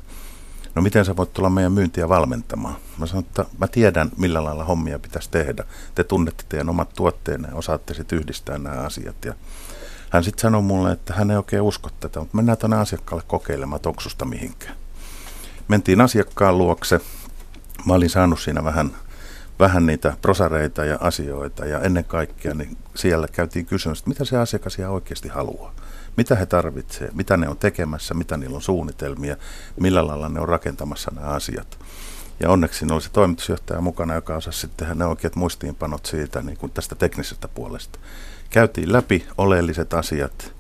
[0.76, 2.76] No miten sä voit tulla meidän myyntiä valmentamaan?
[2.98, 5.64] Mä sanoin, että mä tiedän millä lailla hommia pitäisi tehdä.
[5.96, 9.26] Te tunnette teidän omat tuotteenne ja osaatte sitten yhdistää nämä asiat.
[9.26, 9.34] Ja
[10.14, 13.76] hän sitten sanoi mulle, että hän ei oikein usko tätä, mutta mennään tuonne asiakkaalle kokeilemaan,
[13.76, 14.76] että onko mihinkään.
[15.68, 17.00] Mentiin asiakkaan luokse.
[17.86, 18.92] Mä olin saanut siinä vähän,
[19.60, 24.38] vähän niitä prosareita ja asioita ja ennen kaikkea niin siellä käytiin kysymys, että mitä se
[24.38, 25.76] asiakas ihan oikeasti haluaa.
[26.18, 29.38] Mitä he tarvitsevat, mitä ne on tekemässä, mitä niillä on suunnitelmia,
[29.80, 31.80] millä lailla ne on rakentamassa nämä asiat.
[32.40, 36.42] Ja onneksi siinä oli se toimitusjohtaja mukana, joka osasi sitten tehdä ne oikeat muistiinpanot siitä
[36.42, 38.00] niin kuin tästä teknisestä puolesta
[38.54, 40.54] käytiin läpi oleelliset asiat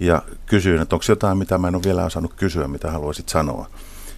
[0.00, 3.70] ja kysyin, että onko jotain, mitä mä en ole vielä osannut kysyä, mitä haluaisit sanoa.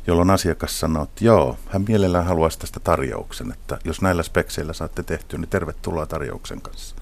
[0.06, 5.02] Jolloin asiakas sanoi, että joo, hän mielellään haluaisi tästä tarjouksen, että jos näillä spekseillä saatte
[5.02, 6.96] tehtyä, niin tervetuloa tarjouksen kanssa.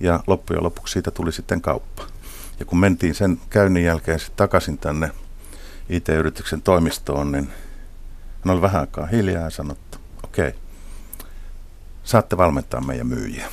[0.00, 2.02] Ja loppujen lopuksi siitä tuli sitten kauppa.
[2.60, 5.10] Ja kun mentiin sen käynnin jälkeen sitten takaisin tänne
[5.88, 7.48] IT-yrityksen toimistoon, niin
[8.44, 10.60] hän oli vähän aikaa hiljaa ja sanoi, että okei, okay,
[12.04, 13.48] saatte valmentaa meidän myyjiä.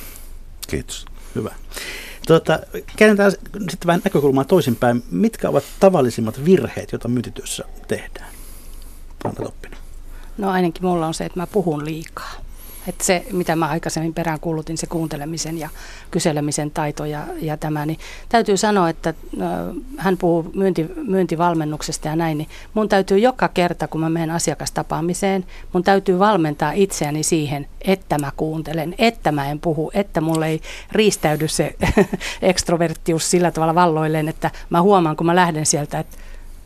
[0.68, 1.06] Kiitos.
[1.34, 1.54] Hyvä.
[2.26, 2.58] Tuota,
[2.96, 5.02] käännetään sitten vähän näkökulmaa toisinpäin.
[5.10, 8.30] Mitkä ovat tavallisimmat virheet, joita myyntityössä tehdään?
[10.38, 12.32] No ainakin mulla on se, että mä puhun liikaa.
[12.88, 15.68] Että se, mitä mä aikaisemmin perään kuulutin, se kuuntelemisen ja
[16.10, 19.48] kyselemisen taito ja, ja tämä, niin täytyy sanoa, että äh,
[19.96, 25.44] hän puhuu myynti, myyntivalmennuksesta ja näin, niin mun täytyy joka kerta, kun mä menen asiakastapaamiseen,
[25.72, 30.60] mun täytyy valmentaa itseäni siihen, että mä kuuntelen, että mä en puhu, että mulle ei
[30.92, 31.74] riistäydy se
[32.42, 36.16] ekstroverttius sillä tavalla valloilleen, että mä huomaan, kun mä lähden sieltä, että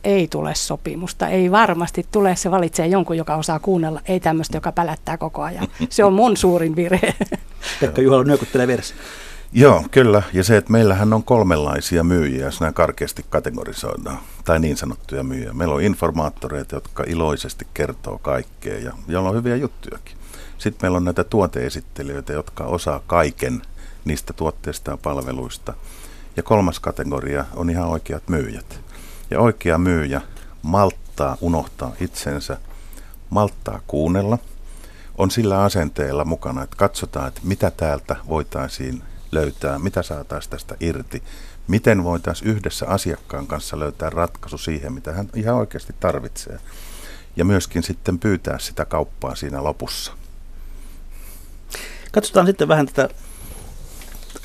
[0.05, 1.27] ei tule sopimusta.
[1.27, 2.35] Ei varmasti tule.
[2.35, 4.01] Se valitsee jonkun, joka osaa kuunnella.
[4.05, 5.67] Ei tämmöistä, joka pälättää koko ajan.
[5.89, 7.13] Se on mun suurin virhe.
[7.81, 8.95] Pekka Juhalo nyökyttelee vieressä.
[9.51, 10.23] Joo, kyllä.
[10.33, 15.53] Ja se, että meillähän on kolmenlaisia myyjiä, jos nämä karkeasti kategorisoidaan, tai niin sanottuja myyjiä.
[15.53, 20.17] Meillä on informaattoreita, jotka iloisesti kertoo kaikkea ja joilla on hyviä juttujakin.
[20.57, 23.61] Sitten meillä on näitä tuoteesittelijöitä, jotka osaa kaiken
[24.05, 25.73] niistä tuotteista ja palveluista.
[26.37, 28.84] Ja kolmas kategoria on ihan oikeat myyjät.
[29.29, 30.21] Ja oikea myyjä
[30.61, 32.57] malttaa unohtaa itsensä,
[33.29, 34.37] malttaa kuunnella,
[35.17, 41.23] on sillä asenteella mukana, että katsotaan, että mitä täältä voitaisiin löytää, mitä saataisiin tästä irti,
[41.67, 46.59] miten voitaisiin yhdessä asiakkaan kanssa löytää ratkaisu siihen, mitä hän ihan oikeasti tarvitsee.
[47.35, 50.11] Ja myöskin sitten pyytää sitä kauppaa siinä lopussa.
[52.11, 53.09] Katsotaan sitten vähän tätä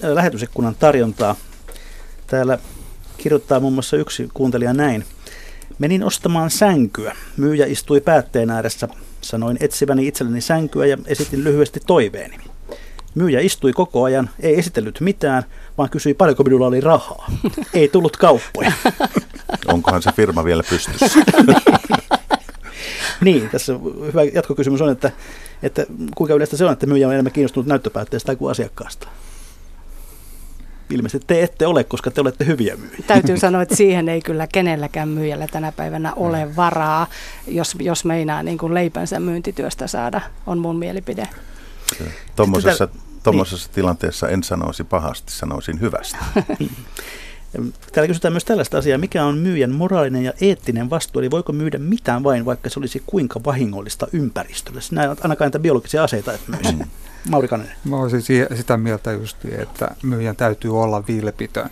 [0.02, 1.36] lähetysikkunan tarjontaa.
[2.26, 2.58] Täällä
[3.22, 5.04] Kirjoittaa muun muassa yksi kuuntelija näin.
[5.78, 7.16] Menin ostamaan sänkyä.
[7.36, 8.88] Myyjä istui päätteen ääressä.
[9.20, 12.36] Sanoin etsiväni itselleni sänkyä ja esitin lyhyesti toiveeni.
[13.14, 15.42] Myyjä istui koko ajan, ei esitellyt mitään,
[15.78, 17.32] vaan kysyi paljonko minulla oli rahaa.
[17.74, 18.72] Ei tullut kauppoja.
[19.72, 21.20] Onkohan se firma vielä pystyssä?
[23.24, 23.72] niin, tässä
[24.06, 25.10] hyvä jatkokysymys on, että,
[25.62, 29.08] että kuinka yleistä se on, että myyjä on enemmän kiinnostunut näyttöpäätteestä kuin asiakkaasta
[30.90, 33.04] ilmeisesti te ette ole, koska te olette hyviä myyjiä.
[33.06, 36.56] Täytyy sanoa, että siihen ei kyllä kenelläkään myyjällä tänä päivänä ole mm.
[36.56, 37.06] varaa,
[37.46, 41.28] jos, jos meinaa niin kuin leipänsä myyntityöstä saada, on mun mielipide.
[42.36, 42.88] Tuommoisessa
[43.22, 43.74] Tuommoisessa niin.
[43.74, 46.18] tilanteessa en sanoisi pahasti, sanoisin hyvästä.
[47.92, 51.78] Täällä kysytään myös tällaista asiaa, mikä on myyjän moraalinen ja eettinen vastuu, eli voiko myydä
[51.78, 54.80] mitään vain, vaikka se olisi kuinka vahingollista ympäristölle.
[54.80, 56.72] Sinä ainakaan näitä biologisia aseita et myisi.
[56.72, 56.84] Mm.
[57.30, 57.70] Mauri Kanen.
[57.84, 58.22] Mä olisin
[58.54, 61.70] sitä mieltä just, että myyjän täytyy olla vilpitön.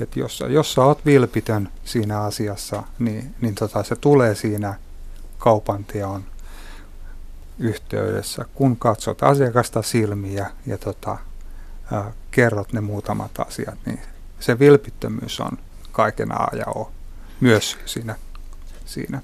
[0.00, 4.74] Että jos, jos sä oot vilpitön siinä asiassa, niin, niin tota, se tulee siinä
[5.38, 6.24] kaupanteon
[7.58, 11.18] yhteydessä, kun katsot asiakasta silmiä ja tota,
[11.92, 14.00] ää, kerrot ne muutamat asiat, niin
[14.40, 15.58] se vilpittömyys on
[15.92, 16.92] kaiken A ja O
[17.40, 18.14] myös siinä,
[18.84, 19.20] siinä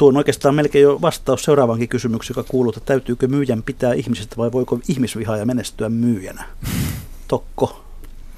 [0.00, 4.36] Tuo on oikeastaan melkein jo vastaus seuraavankin kysymykseen, joka kuuluu, että täytyykö myyjän pitää ihmisestä
[4.36, 6.44] vai voiko ihmisvihaaja menestyä myyjänä?
[7.28, 7.84] Tokko.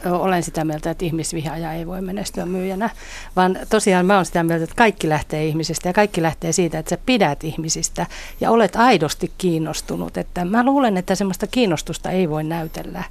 [0.05, 2.91] Olen sitä mieltä, että ihmisvihaaja ei voi menestyä myyjänä,
[3.37, 6.91] vaan tosiaan mä olen sitä mieltä, että kaikki lähtee ihmisistä ja kaikki lähtee siitä, että
[6.91, 8.07] sä pidät ihmisistä
[8.41, 10.16] ja olet aidosti kiinnostunut.
[10.16, 13.05] Että mä luulen, että semmoista kiinnostusta ei voi näytellä.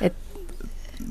[0.00, 0.27] Että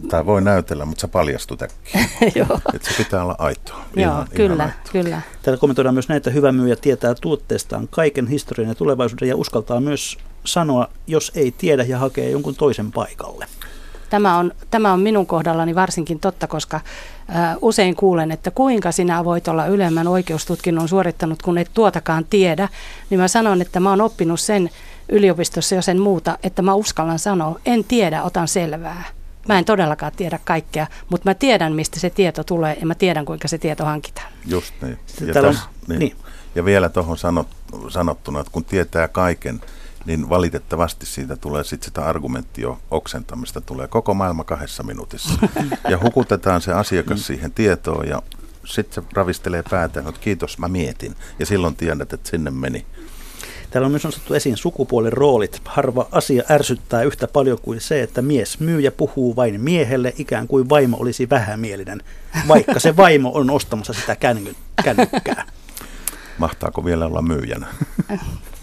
[0.09, 2.01] tai voi näytellä, mutta se paljastut äkkiä.
[2.73, 3.85] että se pitää olla aitoa.
[3.95, 4.91] Joo, ihan, kyllä, ihan aitoa.
[4.91, 5.21] kyllä.
[5.41, 10.17] Täällä kommentoidaan myös näitä, hyvä myyjä tietää tuotteestaan kaiken historian ja tulevaisuuden ja uskaltaa myös
[10.43, 13.45] sanoa, jos ei tiedä ja hakee jonkun toisen paikalle.
[14.09, 16.81] Tämä on, tämä on minun kohdallani varsinkin totta, koska ä,
[17.61, 22.69] usein kuulen, että kuinka sinä voit olla ylemmän oikeustutkinnon suorittanut, kun et tuotakaan tiedä.
[23.09, 24.69] Niin mä sanon, että mä oon oppinut sen
[25.09, 29.16] yliopistossa jo sen muuta, että mä uskallan sanoa, en tiedä, otan selvää.
[29.47, 33.25] Mä en todellakaan tiedä kaikkea, mutta mä tiedän, mistä se tieto tulee ja mä tiedän,
[33.25, 34.31] kuinka se tieto hankitaan.
[34.45, 34.99] Just niin.
[35.27, 35.99] Ja, Täällä on- täs, niin.
[35.99, 36.15] niin.
[36.55, 37.47] ja vielä tuohon sanot,
[37.89, 39.61] sanottuna, että kun tietää kaiken,
[40.05, 45.33] niin valitettavasti siitä tulee sitten sitä argumenttio oksentamista, tulee koko maailma kahdessa minuutissa.
[45.89, 48.21] ja hukutetaan se asiakas siihen tietoon ja
[48.65, 51.15] sitten se ravistelee päätään, että kiitos, mä mietin.
[51.39, 52.85] Ja silloin tiedät, että sinne meni.
[53.71, 55.61] Täällä on myös nostettu esiin sukupuolen roolit.
[55.65, 60.47] Harva asia ärsyttää yhtä paljon kuin se, että mies myy ja puhuu vain miehelle, ikään
[60.47, 62.01] kuin vaimo olisi vähämielinen,
[62.47, 65.45] vaikka se vaimo on ostamassa sitä känny- kännykkää.
[66.37, 67.67] Mahtaako vielä olla myyjänä?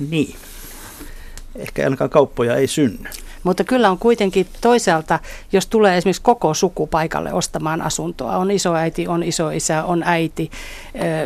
[0.08, 0.36] Niin.
[1.56, 3.08] Ehkä ainakaan kauppoja ei synny.
[3.42, 5.18] Mutta kyllä on kuitenkin toisaalta,
[5.52, 10.50] jos tulee esimerkiksi koko suku paikalle ostamaan asuntoa, on isoäiti, on isoisä, on äiti,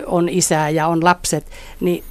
[0.06, 1.46] on isä ja on lapset,
[1.80, 2.04] niin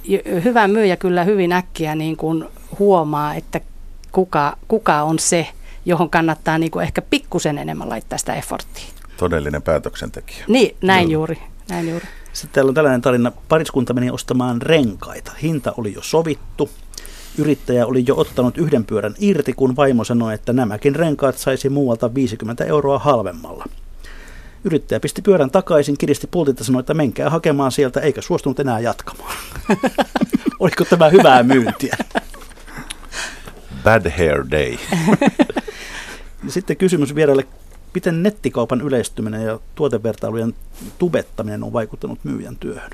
[0.44, 2.44] hyvä myyjä kyllä hyvin äkkiä niin kuin
[2.78, 3.60] huomaa, että
[4.12, 5.48] kuka, kuka on se,
[5.84, 8.84] johon kannattaa niin kuin ehkä pikkusen enemmän laittaa sitä efforttia.
[9.16, 10.44] Todellinen päätöksentekijä.
[10.48, 11.38] Niin, näin juuri,
[11.68, 12.06] näin juuri.
[12.32, 13.32] Sitten täällä on tällainen tarina.
[13.48, 15.32] Pariskunta meni ostamaan renkaita.
[15.42, 16.70] Hinta oli jo sovittu.
[17.38, 22.14] Yrittäjä oli jo ottanut yhden pyörän irti, kun vaimo sanoi, että nämäkin renkaat saisi muualta
[22.14, 23.64] 50 euroa halvemmalla.
[24.64, 28.80] Yrittäjä pisti pyörän takaisin, kiristi pultit ja sanoi, että menkää hakemaan sieltä, eikä suostunut enää
[28.80, 29.36] jatkamaan.
[30.60, 31.96] Oliko tämä hyvää myyntiä?
[33.84, 34.76] Bad hair day.
[36.48, 37.46] Sitten kysymys vieraille,
[37.94, 40.54] miten nettikaupan yleistyminen ja tuotevertailujen
[40.98, 42.90] tubettaminen on vaikuttanut myyjän työhön?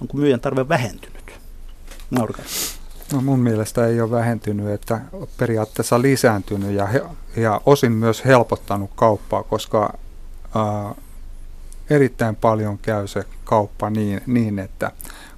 [0.00, 1.24] Onko myyjän tarve vähentynyt?
[2.10, 2.83] Naurikas.
[3.12, 5.00] No mun mielestä ei ole vähentynyt, että
[5.38, 7.02] periaatteessa lisääntynyt ja, he,
[7.36, 9.98] ja osin myös helpottanut kauppaa, koska
[10.54, 10.94] ää,
[11.90, 14.90] erittäin paljon käy se kauppa niin, niin että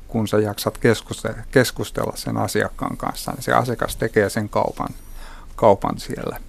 [0.09, 4.89] kun sä jaksat keskustella, keskustella sen asiakkaan kanssa, niin se asiakas tekee sen kaupan,
[5.57, 6.41] kaupan siellä.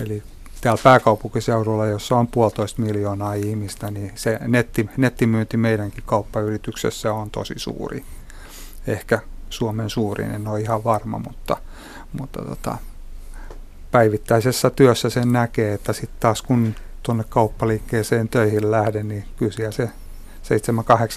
[0.00, 0.22] Eli
[0.60, 7.54] täällä pääkaupunkiseudulla, jossa on puolitoista miljoonaa ihmistä, niin se netti, nettimyynti meidänkin kauppayrityksessä on tosi
[7.56, 8.04] suuri.
[8.86, 9.18] Ehkä
[9.50, 11.56] Suomen suurin, en ole ihan varma, mutta,
[12.12, 12.78] mutta tota,
[13.90, 19.72] päivittäisessä työssä sen näkee, että sitten taas kun tuonne kauppaliikkeeseen töihin lähden, niin kyllä siellä
[19.72, 19.90] se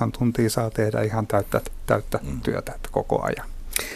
[0.08, 2.42] 7-8 tuntia saa tehdä ihan täyttä, täyttä mm.
[2.42, 3.48] työtä että koko ajan.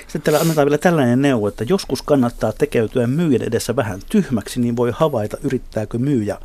[0.01, 4.75] Sitten täällä annetaan vielä tällainen neuvo, että joskus kannattaa tekeytyä myyjän edessä vähän tyhmäksi, niin
[4.75, 6.37] voi havaita, yrittääkö myyjä.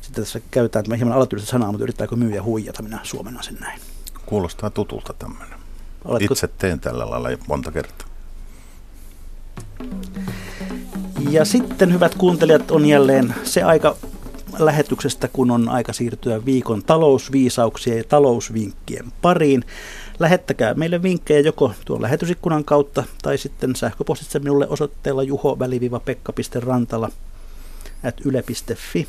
[0.00, 3.80] Sitten tässä käytetään tämä hieman alatyylistä sanaa, mutta yrittääkö myyjä huijata, minä suomennan sen näin.
[4.26, 5.57] Kuulostaa tutulta tämmöinen.
[6.08, 6.34] Oletko...
[6.34, 8.08] Itse teen tällä lailla monta kertaa.
[11.30, 13.96] Ja sitten, hyvät kuuntelijat, on jälleen se aika
[14.58, 19.64] lähetyksestä, kun on aika siirtyä viikon talousviisauksien ja talousvinkkien pariin.
[20.18, 27.10] Lähettäkää meille vinkkejä joko tuon lähetysikkunan kautta tai sitten sähköpostitse minulle osoitteella juho-pekka.rantala
[28.04, 29.08] at yle.fi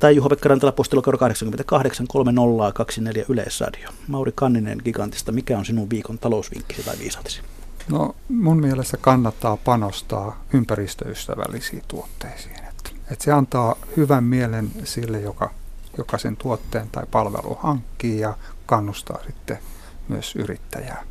[0.00, 3.88] tai Juho-Pekka Rantala postilokero 88 3024 Yleisradio.
[4.08, 7.42] Mauri Kanninen Gigantista, mikä on sinun viikon talousvinkkisi tai viisautesi?
[7.88, 12.56] No mun mielestä kannattaa panostaa ympäristöystävällisiin tuotteisiin.
[12.56, 15.50] Että, että se antaa hyvän mielen sille, joka,
[15.98, 18.36] joka sen tuotteen tai palvelun hankkii ja
[18.66, 19.58] kannustaa sitten
[20.08, 21.04] myös yrittäjää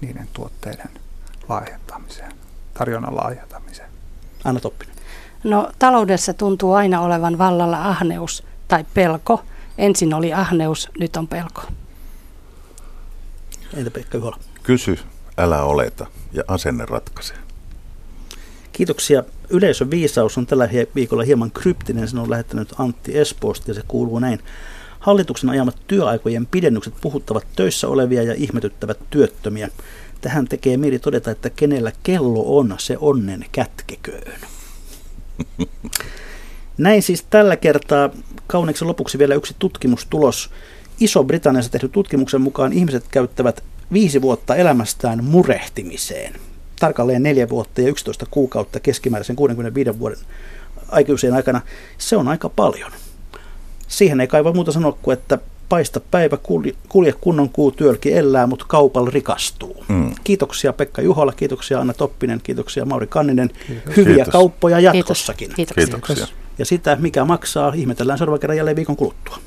[0.00, 0.90] niiden tuotteiden
[1.48, 2.32] laajentamiseen,
[2.74, 3.90] tarjonnan laajentamiseen.
[4.44, 4.91] Anna Toppinen.
[5.44, 9.42] No taloudessa tuntuu aina olevan vallalla ahneus tai pelko.
[9.78, 11.62] Ensin oli ahneus, nyt on pelko.
[13.74, 14.38] Entä Pekka Juhola?
[14.62, 14.98] Kysy,
[15.38, 17.36] älä oleta ja asenne ratkaisee.
[18.72, 19.24] Kiitoksia.
[19.50, 22.08] Yleisön viisaus on tällä viikolla hieman kryptinen.
[22.08, 24.40] Sen on lähettänyt Antti Espoosta ja se kuuluu näin.
[25.00, 29.68] Hallituksen ajamat työaikojen pidennykset puhuttavat töissä olevia ja ihmetyttävät työttömiä.
[30.20, 34.40] Tähän tekee mieli todeta, että kenellä kello on, se onnen kätkeköön.
[36.78, 38.10] Näin siis tällä kertaa
[38.46, 40.50] kauneeksi lopuksi vielä yksi tutkimustulos.
[41.00, 46.34] Iso-Britanniassa tehty tutkimuksen mukaan ihmiset käyttävät viisi vuotta elämästään murehtimiseen.
[46.80, 50.18] Tarkalleen neljä vuotta ja 11 kuukautta keskimääräisen 65 vuoden
[50.88, 51.60] aikuisien aikana.
[51.98, 52.92] Se on aika paljon.
[53.88, 55.38] Siihen ei kai voi muuta sanoa kuin, että
[55.68, 56.36] paista päivä,
[56.88, 59.84] kulje, kunnon kuu, työlki elää, mutta kaupalla rikastuu.
[59.88, 60.14] Mm.
[60.24, 63.50] Kiitoksia Pekka Juhola, kiitoksia Anna Toppinen, kiitoksia Mauri Kanninen.
[63.66, 63.96] Kiitos.
[63.96, 64.32] Hyviä Kiitos.
[64.32, 65.52] kauppoja jatkossakin.
[65.56, 65.74] Kiitos.
[65.74, 66.14] Kiitoksia.
[66.14, 66.36] Kiitoksia.
[66.58, 69.38] Ja sitä, mikä maksaa, ihmetellään seuraavan kerran jälleen viikon kuluttua.